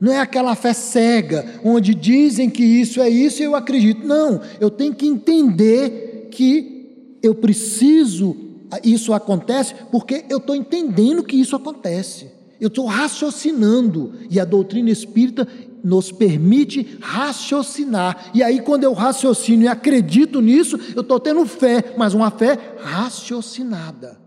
[0.00, 4.06] Não é aquela fé cega, onde dizem que isso é isso e eu acredito.
[4.06, 8.36] Não, eu tenho que entender que eu preciso,
[8.84, 12.30] isso acontece, porque eu estou entendendo que isso acontece.
[12.60, 15.46] Eu estou raciocinando e a doutrina espírita
[15.84, 18.30] nos permite raciocinar.
[18.34, 22.58] E aí, quando eu raciocino e acredito nisso, eu estou tendo fé, mas uma fé
[22.78, 24.18] raciocinada.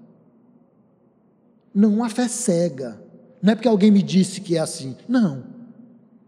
[1.73, 3.08] Não uma fé cega.
[3.41, 4.95] Não é porque alguém me disse que é assim.
[5.07, 5.43] Não.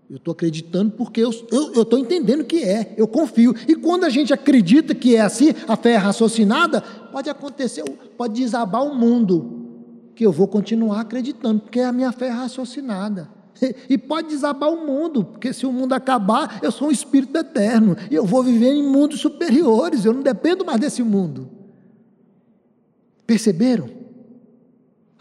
[0.09, 3.55] Eu estou acreditando porque eu estou entendendo que é, eu confio.
[3.65, 7.83] E quando a gente acredita que é assim, a fé é raciocinada, pode acontecer,
[8.17, 9.61] pode desabar o mundo
[10.13, 13.29] que eu vou continuar acreditando, porque a minha fé é raciocinada.
[13.87, 17.95] E pode desabar o mundo, porque se o mundo acabar, eu sou um espírito eterno,
[18.09, 21.47] e eu vou viver em mundos superiores, eu não dependo mais desse mundo.
[23.27, 24.00] Perceberam?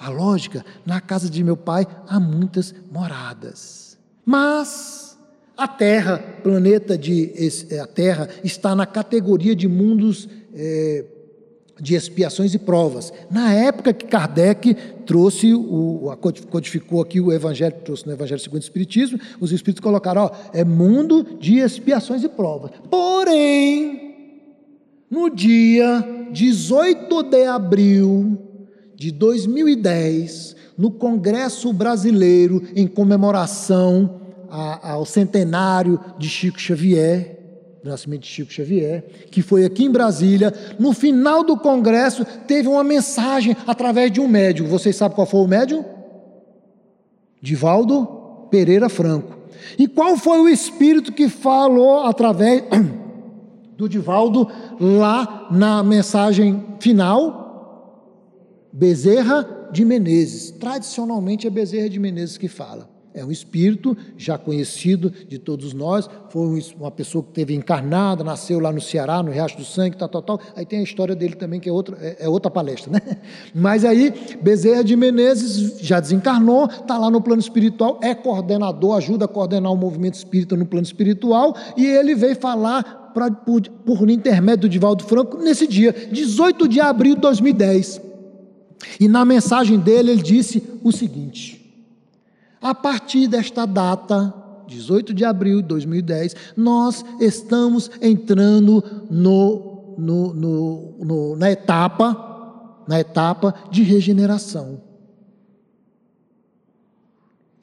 [0.01, 3.99] A lógica, na casa de meu pai há muitas moradas.
[4.25, 5.19] Mas
[5.55, 7.31] a Terra, planeta de
[7.83, 11.05] a Terra, está na categoria de mundos é,
[11.79, 13.13] de expiações e provas.
[13.31, 14.75] Na época que Kardec
[15.05, 16.11] trouxe, o,
[16.49, 20.65] codificou aqui o Evangelho, trouxe no Evangelho segundo o Espiritismo, os Espíritos colocaram, ó, é
[20.65, 22.71] mundo de expiações e provas.
[22.91, 24.15] Porém,
[25.11, 28.50] no dia 18 de abril
[29.01, 34.21] de 2010, no Congresso Brasileiro, em comemoração
[34.51, 40.53] ao centenário de Chico Xavier, do nascimento de Chico Xavier, que foi aqui em Brasília.
[40.79, 44.67] No final do congresso, teve uma mensagem através de um médium.
[44.67, 45.83] Vocês sabem qual foi o médium?
[47.41, 48.07] Divaldo
[48.51, 49.35] Pereira Franco.
[49.79, 52.65] E qual foi o espírito que falou através
[53.79, 54.47] do Divaldo
[54.79, 57.40] lá na mensagem final?
[58.73, 60.51] Bezerra de Menezes.
[60.53, 62.89] Tradicionalmente é Bezerra de Menezes que fala.
[63.13, 68.61] É um espírito já conhecido de todos nós, foi uma pessoa que teve encarnada, nasceu
[68.61, 70.41] lá no Ceará, no Riacho do Sangue, tal, tal, tal.
[70.55, 73.01] Aí tem a história dele também, que é outra, é, é outra palestra, né?
[73.53, 79.25] Mas aí, Bezerra de Menezes já desencarnou, está lá no plano espiritual, é coordenador, ajuda
[79.25, 84.09] a coordenar o movimento espírita no plano espiritual, e ele veio falar pra, por, por
[84.09, 88.10] intermédio do Divaldo Franco nesse dia, 18 de abril de 2010.
[88.99, 91.61] E na mensagem dele, ele disse o seguinte
[92.61, 94.35] a partir desta data
[94.67, 103.53] 18 de abril de 2010, nós estamos entrando no, no, no, na etapa, na etapa
[103.69, 104.81] de regeneração.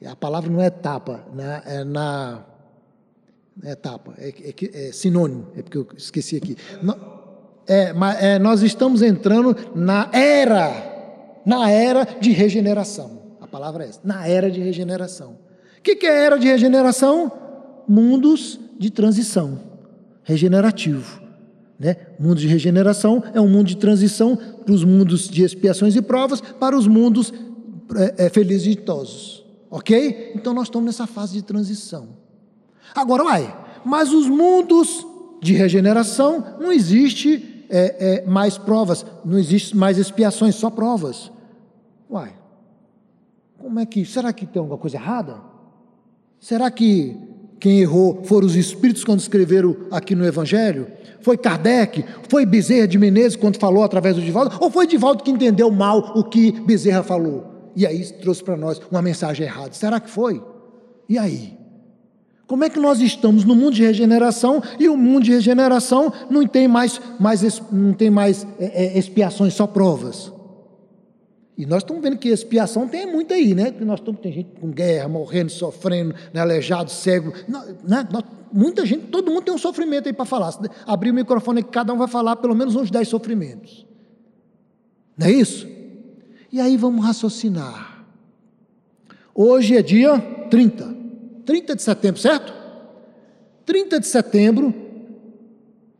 [0.06, 1.62] A palavra não é etapa, né?
[1.64, 2.44] é na
[3.64, 6.56] é etapa, é, é, é, sinônimo, é porque eu esqueci aqui.
[7.66, 10.97] É, é, nós estamos entrando na era,
[11.44, 13.22] na era de regeneração.
[13.40, 15.38] A palavra é essa, na era de regeneração.
[15.78, 17.32] O que, que é era de regeneração?
[17.86, 19.58] Mundos de transição,
[20.22, 21.22] regenerativo.
[21.78, 21.96] Né?
[22.18, 26.40] Mundo de regeneração é um mundo de transição para os mundos de expiações e provas,
[26.40, 27.32] para os mundos
[27.96, 29.44] é, é felizes e ditosos.
[29.70, 30.32] Ok?
[30.34, 32.08] Então nós estamos nessa fase de transição.
[32.94, 35.06] Agora, vai, mas os mundos
[35.40, 41.30] de regeneração não existe é, é, mais provas, não existe mais expiações, só provas.
[42.10, 42.32] Uai,
[43.58, 45.36] como é que, será que tem alguma coisa errada?
[46.40, 47.16] Será que
[47.58, 50.86] quem errou foram os espíritos quando escreveram aqui no Evangelho?
[51.20, 52.04] Foi Kardec?
[52.28, 54.56] Foi Bezerra de Menezes quando falou através do Divaldo?
[54.60, 57.72] Ou foi Divaldo que entendeu mal o que Bezerra falou?
[57.74, 59.72] E aí trouxe para nós uma mensagem errada.
[59.72, 60.42] Será que foi?
[61.08, 61.57] E aí?
[62.48, 66.46] Como é que nós estamos no mundo de regeneração e o mundo de regeneração não
[66.46, 70.32] tem mais, mais, não tem mais é, é, expiações, só provas?
[71.58, 73.70] E nós estamos vendo que expiação tem muito aí, né?
[73.70, 76.40] Que nós estamos, tem gente com guerra, morrendo, sofrendo, né?
[76.40, 77.34] aleijado, cego.
[77.46, 78.08] Né?
[78.50, 80.50] muita gente, todo mundo tem um sofrimento aí para falar.
[80.52, 83.86] Se abrir o microfone aqui, cada um vai falar pelo menos uns 10 sofrimentos.
[85.18, 85.68] Não é isso?
[86.50, 88.06] E aí vamos raciocinar.
[89.34, 90.18] Hoje é dia
[90.48, 90.97] 30.
[91.48, 92.52] 30 de setembro, certo?
[93.64, 94.74] 30 de setembro,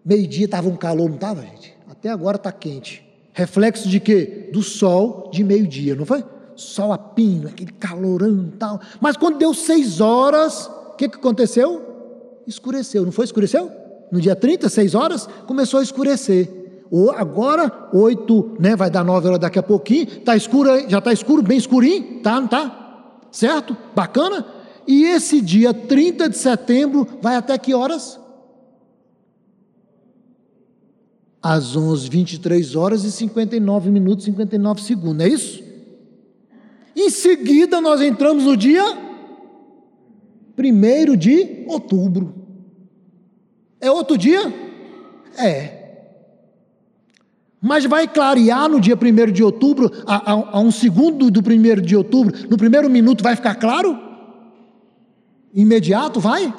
[0.04, 1.74] meio-dia estava um calor, não estava, gente?
[1.90, 3.02] Até agora está quente.
[3.32, 4.50] Reflexo de quê?
[4.52, 6.22] Do sol de meio-dia, não foi?
[6.54, 8.78] Sol a pino, aquele calorão e tal.
[9.00, 12.42] Mas quando deu seis horas, o que, que aconteceu?
[12.46, 13.24] Escureceu, não foi?
[13.24, 13.70] Escureceu?
[14.12, 16.46] No dia 30, seis horas, começou a escurecer.
[17.16, 18.76] Agora, oito, né?
[18.76, 20.20] Vai dar nove horas daqui a pouquinho.
[20.20, 22.38] Tá escuro, já está escuro, bem escurinho, tá?
[22.38, 23.14] Não tá?
[23.32, 23.74] Certo?
[23.94, 24.57] Bacana?
[24.88, 28.18] E esse dia 30 de setembro vai até que horas?
[31.42, 35.62] Às 11, 23 horas e 59 minutos e 59 segundos, é isso?
[36.96, 38.82] Em seguida, nós entramos no dia
[40.58, 42.34] 1 de outubro.
[43.78, 44.40] É outro dia?
[45.36, 46.06] É.
[47.60, 51.82] Mas vai clarear no dia 1 de outubro, a, a, a um segundo do 1
[51.82, 54.07] de outubro, no primeiro minuto vai ficar claro?
[55.54, 56.52] Imediato vai?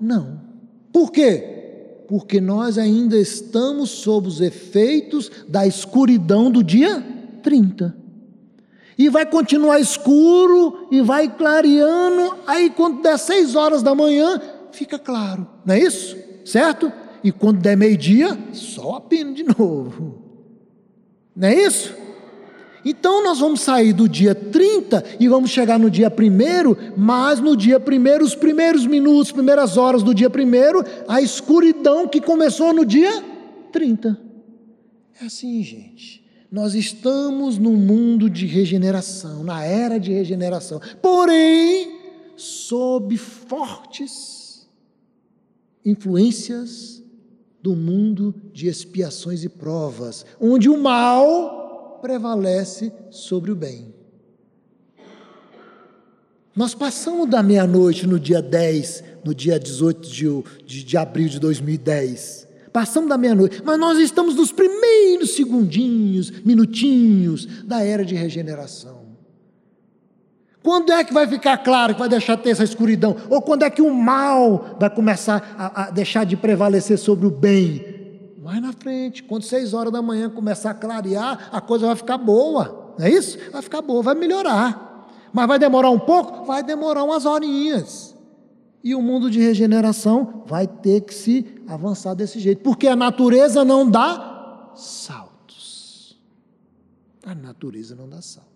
[0.00, 0.40] Não.
[0.92, 2.04] Por quê?
[2.08, 7.04] Porque nós ainda estamos sob os efeitos da escuridão do dia
[7.42, 7.96] 30.
[8.98, 14.40] E vai continuar escuro e vai clareando, aí quando der seis horas da manhã,
[14.72, 16.16] fica claro, não é isso?
[16.44, 16.92] Certo?
[17.22, 20.18] E quando der meio-dia, sol a pino de novo.
[21.34, 21.94] Não é isso?
[22.84, 27.56] Então nós vamos sair do dia 30 e vamos chegar no dia 1, mas no
[27.56, 32.84] dia 1, os primeiros minutos, primeiras horas do dia 1, a escuridão que começou no
[32.84, 33.22] dia
[33.72, 34.18] 30.
[35.20, 36.20] É assim, gente.
[36.50, 42.00] Nós estamos num mundo de regeneração, na era de regeneração, porém,
[42.34, 44.68] sob fortes
[45.84, 47.02] influências
[47.62, 51.59] do mundo de expiações e provas, onde o mal
[52.00, 53.94] prevalece sobre o bem.
[56.54, 60.26] Nós passamos da meia-noite no dia 10, no dia 18 de,
[60.64, 62.48] de, de abril de 2010.
[62.72, 69.10] Passamos da meia-noite, mas nós estamos nos primeiros segundinhos, minutinhos da era de regeneração.
[70.62, 73.16] Quando é que vai ficar claro que vai deixar de ter essa escuridão?
[73.30, 77.30] Ou quando é que o mal vai começar a, a deixar de prevalecer sobre o
[77.30, 77.89] bem?
[78.40, 82.16] Mais na frente, quando seis horas da manhã começar a clarear, a coisa vai ficar
[82.16, 83.38] boa, não é isso?
[83.52, 85.08] Vai ficar boa, vai melhorar.
[85.30, 86.46] Mas vai demorar um pouco?
[86.46, 88.16] Vai demorar umas horinhas.
[88.82, 93.62] E o mundo de regeneração vai ter que se avançar desse jeito, porque a natureza
[93.62, 96.18] não dá saltos.
[97.26, 98.49] A natureza não dá saltos.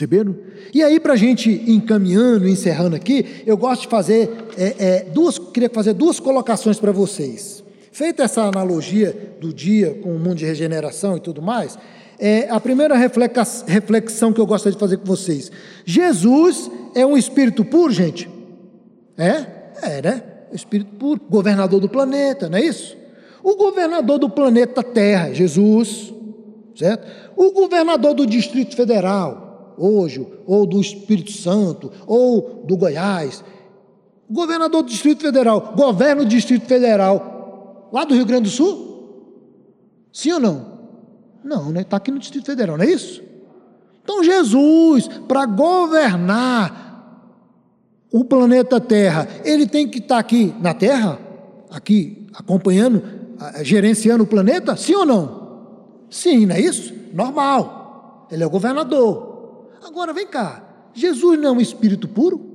[0.00, 0.34] Perceberam?
[0.72, 5.38] E aí, para a gente encaminhando, encerrando aqui, eu gosto de fazer é, é, duas,
[5.38, 7.62] queria fazer duas colocações para vocês.
[7.92, 11.78] Feita essa analogia do dia com o mundo de regeneração e tudo mais,
[12.18, 15.52] é, a primeira reflexão que eu gostaria de fazer com vocês:
[15.84, 18.26] Jesus é um espírito puro, gente?
[19.18, 19.44] É?
[19.82, 20.22] É, né?
[20.50, 22.96] Espírito puro, governador do planeta, não é isso?
[23.42, 26.10] O governador do planeta Terra, Jesus,
[26.74, 27.06] certo?
[27.36, 33.44] O governador do Distrito Federal, hoje, ou do Espírito Santo, ou do Goiás,
[34.30, 38.90] governador do Distrito Federal, governa o Distrito Federal, lá do Rio Grande do Sul?
[40.12, 40.70] Sim ou não?
[41.42, 41.80] Não, né?
[41.80, 43.22] Está aqui no Distrito Federal, não é isso?
[44.02, 46.88] Então, Jesus, para governar
[48.12, 51.18] o planeta Terra, ele tem que estar tá aqui na Terra,
[51.70, 53.02] aqui acompanhando,
[53.62, 54.76] gerenciando o planeta?
[54.76, 55.40] Sim ou não?
[56.10, 56.92] Sim, não é isso?
[57.12, 58.26] Normal.
[58.30, 59.29] Ele é o governador.
[59.82, 60.64] Agora vem cá,
[60.94, 62.48] Jesus não é um espírito puro?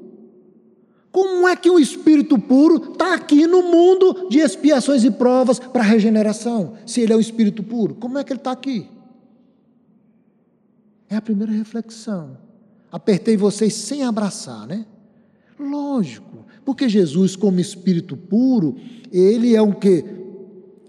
[1.11, 5.82] Como é que o espírito puro está aqui no mundo de expiações e provas para
[5.82, 6.73] regeneração?
[6.86, 8.89] Se ele é o espírito puro, como é que ele está aqui?
[11.09, 12.38] É a primeira reflexão.
[12.91, 14.86] Apertei vocês sem abraçar, né?
[15.59, 18.76] Lógico, porque Jesus, como Espírito puro,
[19.11, 20.03] ele é um que?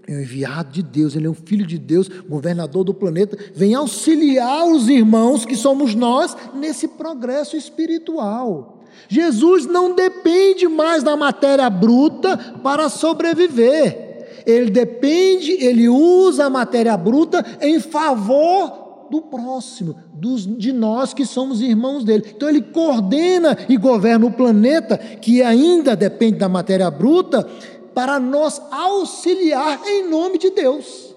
[0.07, 3.75] É um enviado de Deus, ele é um filho de Deus, governador do planeta, vem
[3.75, 8.83] auxiliar os irmãos que somos nós nesse progresso espiritual.
[9.09, 14.07] Jesus não depende mais da matéria bruta para sobreviver.
[14.45, 21.25] Ele depende, ele usa a matéria bruta em favor do próximo, dos, de nós que
[21.25, 22.25] somos irmãos dele.
[22.35, 27.47] Então ele coordena e governa o planeta, que ainda depende da matéria bruta,
[27.97, 31.15] para nos auxiliar em nome de Deus.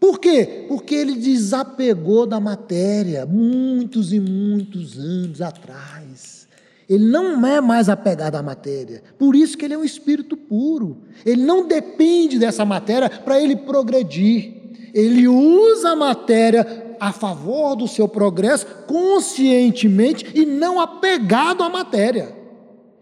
[0.00, 0.64] Por quê?
[0.66, 6.48] Porque ele desapegou da matéria muitos e muitos anos atrás.
[6.88, 9.00] Ele não é mais apegado à matéria.
[9.16, 11.02] Por isso que ele é um espírito puro.
[11.24, 14.58] Ele não depende dessa matéria para ele progredir
[14.92, 22.39] ele usa a matéria a favor do seu progresso conscientemente e não apegado à matéria.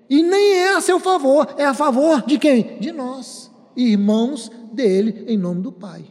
[0.08, 2.78] E nem é a seu favor, é a favor de quem?
[2.78, 6.04] De nós, irmãos dele, em nome do Pai.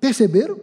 [0.00, 0.58] Perceberam?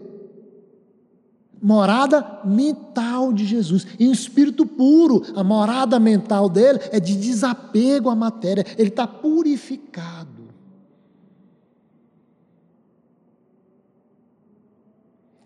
[1.62, 8.16] Morada mental de Jesus, em espírito puro, a morada mental dele é de desapego à
[8.16, 10.42] matéria, ele está purificado.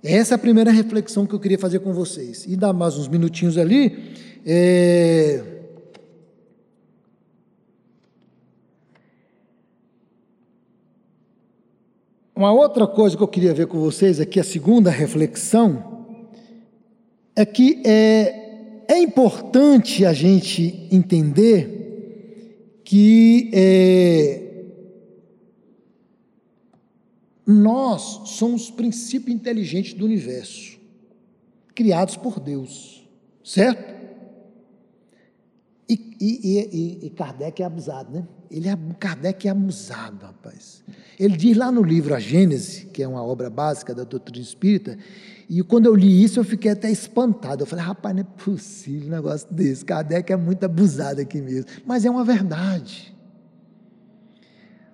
[0.01, 2.45] Essa é a primeira reflexão que eu queria fazer com vocês.
[2.47, 4.13] E dar mais uns minutinhos ali.
[4.45, 5.54] É...
[12.35, 16.05] Uma outra coisa que eu queria ver com vocês aqui, a segunda reflexão,
[17.35, 24.45] é que é, é importante a gente entender que é,
[27.45, 30.79] Nós somos princípio inteligente do universo,
[31.75, 33.07] criados por Deus,
[33.43, 33.94] certo?
[35.87, 36.59] E, e,
[37.03, 38.27] e, e, Kardec é abusado, né?
[38.49, 40.83] Ele é, Kardec é abusado, rapaz.
[41.19, 44.97] Ele diz lá no livro A Gênese, que é uma obra básica da doutrina espírita,
[45.47, 47.63] e quando eu li isso eu fiquei até espantado.
[47.63, 49.85] Eu falei, rapaz, não é possível um negócio desse.
[49.85, 51.69] Kardec é muito abusado aqui mesmo.
[51.85, 53.13] Mas é uma verdade.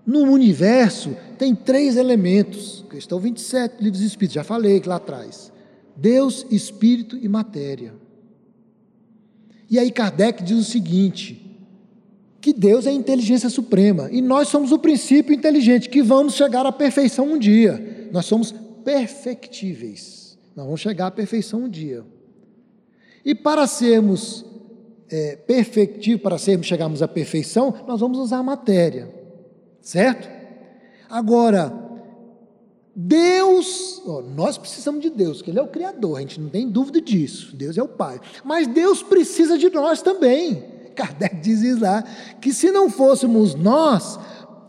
[0.06, 5.52] No universo tem três elementos, questão 27, livros espíritos, já falei lá atrás:
[5.96, 7.94] Deus, Espírito e matéria.
[9.72, 11.42] E aí Kardec diz o seguinte:
[12.42, 16.66] que Deus é a inteligência suprema e nós somos o princípio inteligente, que vamos chegar
[16.66, 18.10] à perfeição um dia.
[18.12, 18.54] Nós somos
[18.84, 22.04] perfectíveis, nós vamos chegar à perfeição um dia.
[23.24, 24.44] E para sermos
[25.10, 25.38] é,
[26.22, 29.14] para sermos chegarmos à perfeição, nós vamos usar a matéria.
[29.82, 30.30] Certo?
[31.10, 31.91] Agora,
[32.96, 36.68] Deus, ó, nós precisamos de Deus, que Ele é o Criador, a gente não tem
[36.68, 38.20] dúvida disso, Deus é o Pai.
[38.44, 40.64] Mas Deus precisa de nós também.
[40.94, 42.04] Kardec diz lá
[42.42, 44.20] que se não fôssemos nós,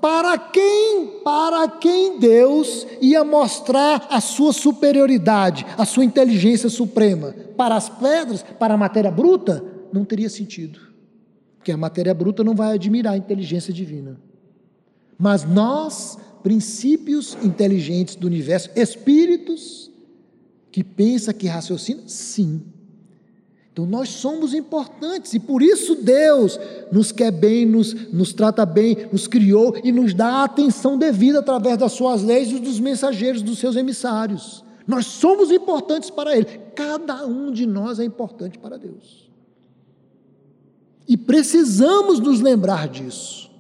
[0.01, 7.35] para quem, para quem Deus ia mostrar a sua superioridade, a sua inteligência suprema?
[7.57, 9.65] Para as pedras, para a matéria bruta?
[9.93, 10.81] Não teria sentido.
[11.57, 14.21] Porque a matéria bruta não vai admirar a inteligência divina.
[15.17, 19.91] Mas nós, princípios inteligentes do universo, espíritos
[20.71, 22.63] que pensa, que raciocina, sim.
[23.73, 26.59] Então nós somos importantes e por isso Deus
[26.91, 31.39] nos quer bem, nos, nos trata bem, nos criou e nos dá a atenção devida
[31.39, 34.63] através das suas leis e dos mensageiros, dos seus emissários.
[34.87, 36.45] Nós somos importantes para Ele.
[36.75, 39.31] Cada um de nós é importante para Deus.
[41.09, 43.51] E precisamos nos lembrar disso.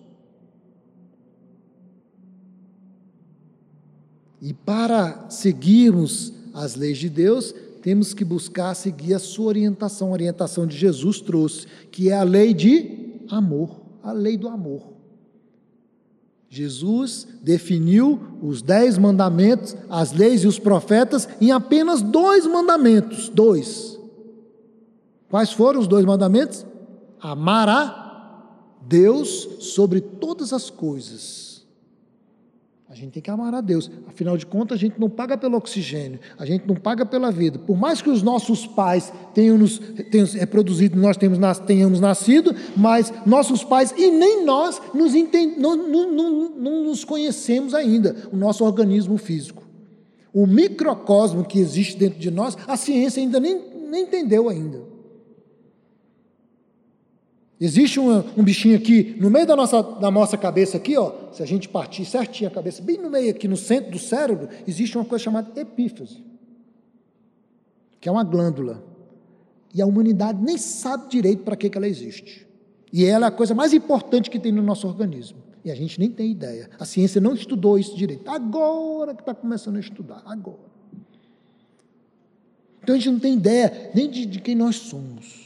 [4.43, 10.13] E para seguirmos as leis de Deus, temos que buscar seguir a sua orientação, a
[10.13, 14.95] orientação de Jesus trouxe, que é a lei de amor, a lei do amor.
[16.49, 23.29] Jesus definiu os dez mandamentos, as leis e os profetas em apenas dois mandamentos.
[23.29, 23.97] Dois.
[25.31, 26.67] Quais foram os dois mandamentos?
[27.21, 31.52] Amar a Deus sobre todas as coisas
[32.93, 33.91] a gente tem que amar a Deus.
[34.07, 37.59] Afinal de contas, a gente não paga pelo oxigênio, a gente não paga pela vida.
[37.59, 39.79] Por mais que os nossos pais tenham nos
[40.11, 45.75] tenham reproduzido, nós tenhamos, tenhamos nascido, mas nossos pais e nem nós nos entend, não,
[45.75, 49.63] não, não, não nos conhecemos ainda, o nosso organismo físico.
[50.31, 53.59] O microcosmo que existe dentro de nós, a ciência ainda nem,
[53.91, 54.92] nem entendeu ainda.
[57.65, 61.45] Existe um, um, bichinho aqui, no meio da nossa, da nossa cabeça aqui, ó, se
[61.45, 64.99] a gente partir certinho a cabeça, bem no meio aqui, no centro do cérebro, existe
[64.99, 66.25] uma coisa chamada epífise,
[68.01, 68.83] que é uma glândula.
[69.73, 72.45] E a humanidade nem sabe direito para que, que ela existe.
[72.93, 75.39] E ela é a coisa mais importante que tem no nosso organismo.
[75.65, 76.69] E a gente nem tem ideia.
[76.81, 78.29] A ciência não estudou isso direito.
[78.29, 80.73] Agora que está começando a estudar, agora.
[82.83, 85.42] Então a gente não tem ideia nem de, de quem nós somos.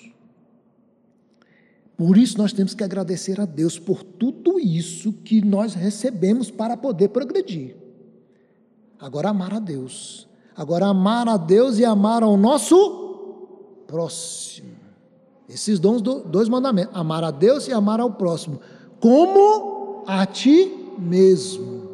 [1.96, 6.76] Por isso nós temos que agradecer a Deus por tudo isso que nós recebemos para
[6.76, 7.74] poder progredir.
[8.98, 10.28] Agora amar a Deus.
[10.54, 14.76] Agora amar a Deus e amar ao nosso próximo.
[15.48, 18.60] Esses dons dois mandamentos, amar a Deus e amar ao próximo,
[19.00, 21.86] como a ti mesmo.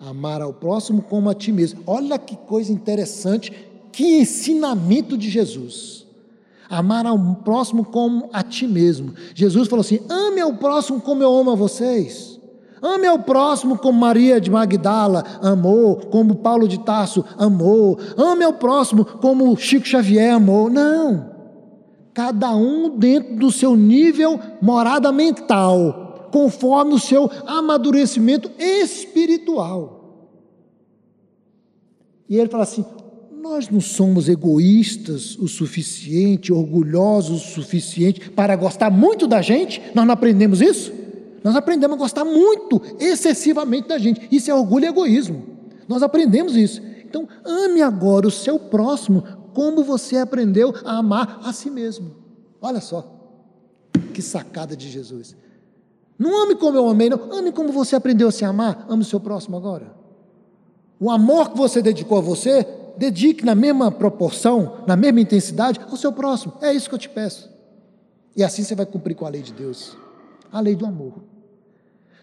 [0.00, 1.82] Amar ao próximo como a ti mesmo.
[1.86, 3.52] Olha que coisa interessante,
[3.92, 6.01] que ensinamento de Jesus
[6.68, 9.14] amar ao próximo como a ti mesmo.
[9.34, 12.32] Jesus falou assim: ame ao próximo como eu amo a vocês.
[12.82, 17.96] Ame ao próximo como Maria de Magdala amou, como Paulo de Tarso amou.
[18.16, 20.68] Ame ao próximo como Chico Xavier amou.
[20.68, 21.30] Não.
[22.12, 30.00] Cada um dentro do seu nível morada mental, conforme o seu amadurecimento espiritual.
[32.28, 32.84] E ele fala assim:
[33.42, 39.82] nós não somos egoístas o suficiente, orgulhosos o suficiente para gostar muito da gente?
[39.96, 40.92] Nós não aprendemos isso?
[41.42, 44.28] Nós aprendemos a gostar muito, excessivamente da gente.
[44.30, 45.42] Isso é orgulho e egoísmo.
[45.88, 46.80] Nós aprendemos isso.
[47.04, 52.12] Então, ame agora o seu próximo como você aprendeu a amar a si mesmo.
[52.60, 53.12] Olha só,
[54.14, 55.34] que sacada de Jesus.
[56.16, 57.32] Não ame como eu amei, não.
[57.32, 58.86] Ame como você aprendeu a se amar.
[58.88, 59.92] Ame o seu próximo agora.
[61.00, 62.64] O amor que você dedicou a você,
[62.96, 66.54] dedique na mesma proporção, na mesma intensidade ao seu próximo.
[66.60, 67.50] É isso que eu te peço.
[68.36, 69.96] E assim você vai cumprir com a lei de Deus,
[70.50, 71.14] a lei do amor.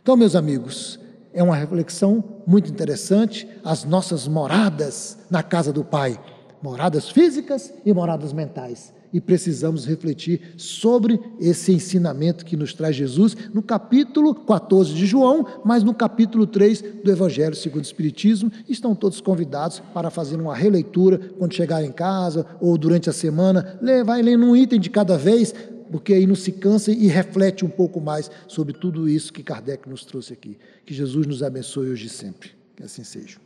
[0.01, 0.99] Então, meus amigos,
[1.34, 6.20] é uma reflexão muito interessante as nossas moradas na casa do Pai,
[6.61, 13.36] moradas físicas e moradas mentais e precisamos refletir sobre esse ensinamento que nos traz Jesus
[13.53, 18.51] no capítulo 14 de João, mas no capítulo 3 do Evangelho segundo o Espiritismo.
[18.68, 23.80] Estão todos convidados para fazer uma releitura quando chegar em casa ou durante a semana.
[24.05, 25.53] Vai lendo um item de cada vez,
[25.91, 29.89] porque aí não se cansa e reflete um pouco mais sobre tudo isso que Kardec
[29.89, 30.57] nos trouxe aqui.
[30.86, 32.51] Que Jesus nos abençoe hoje e sempre.
[32.76, 33.38] Que assim seja.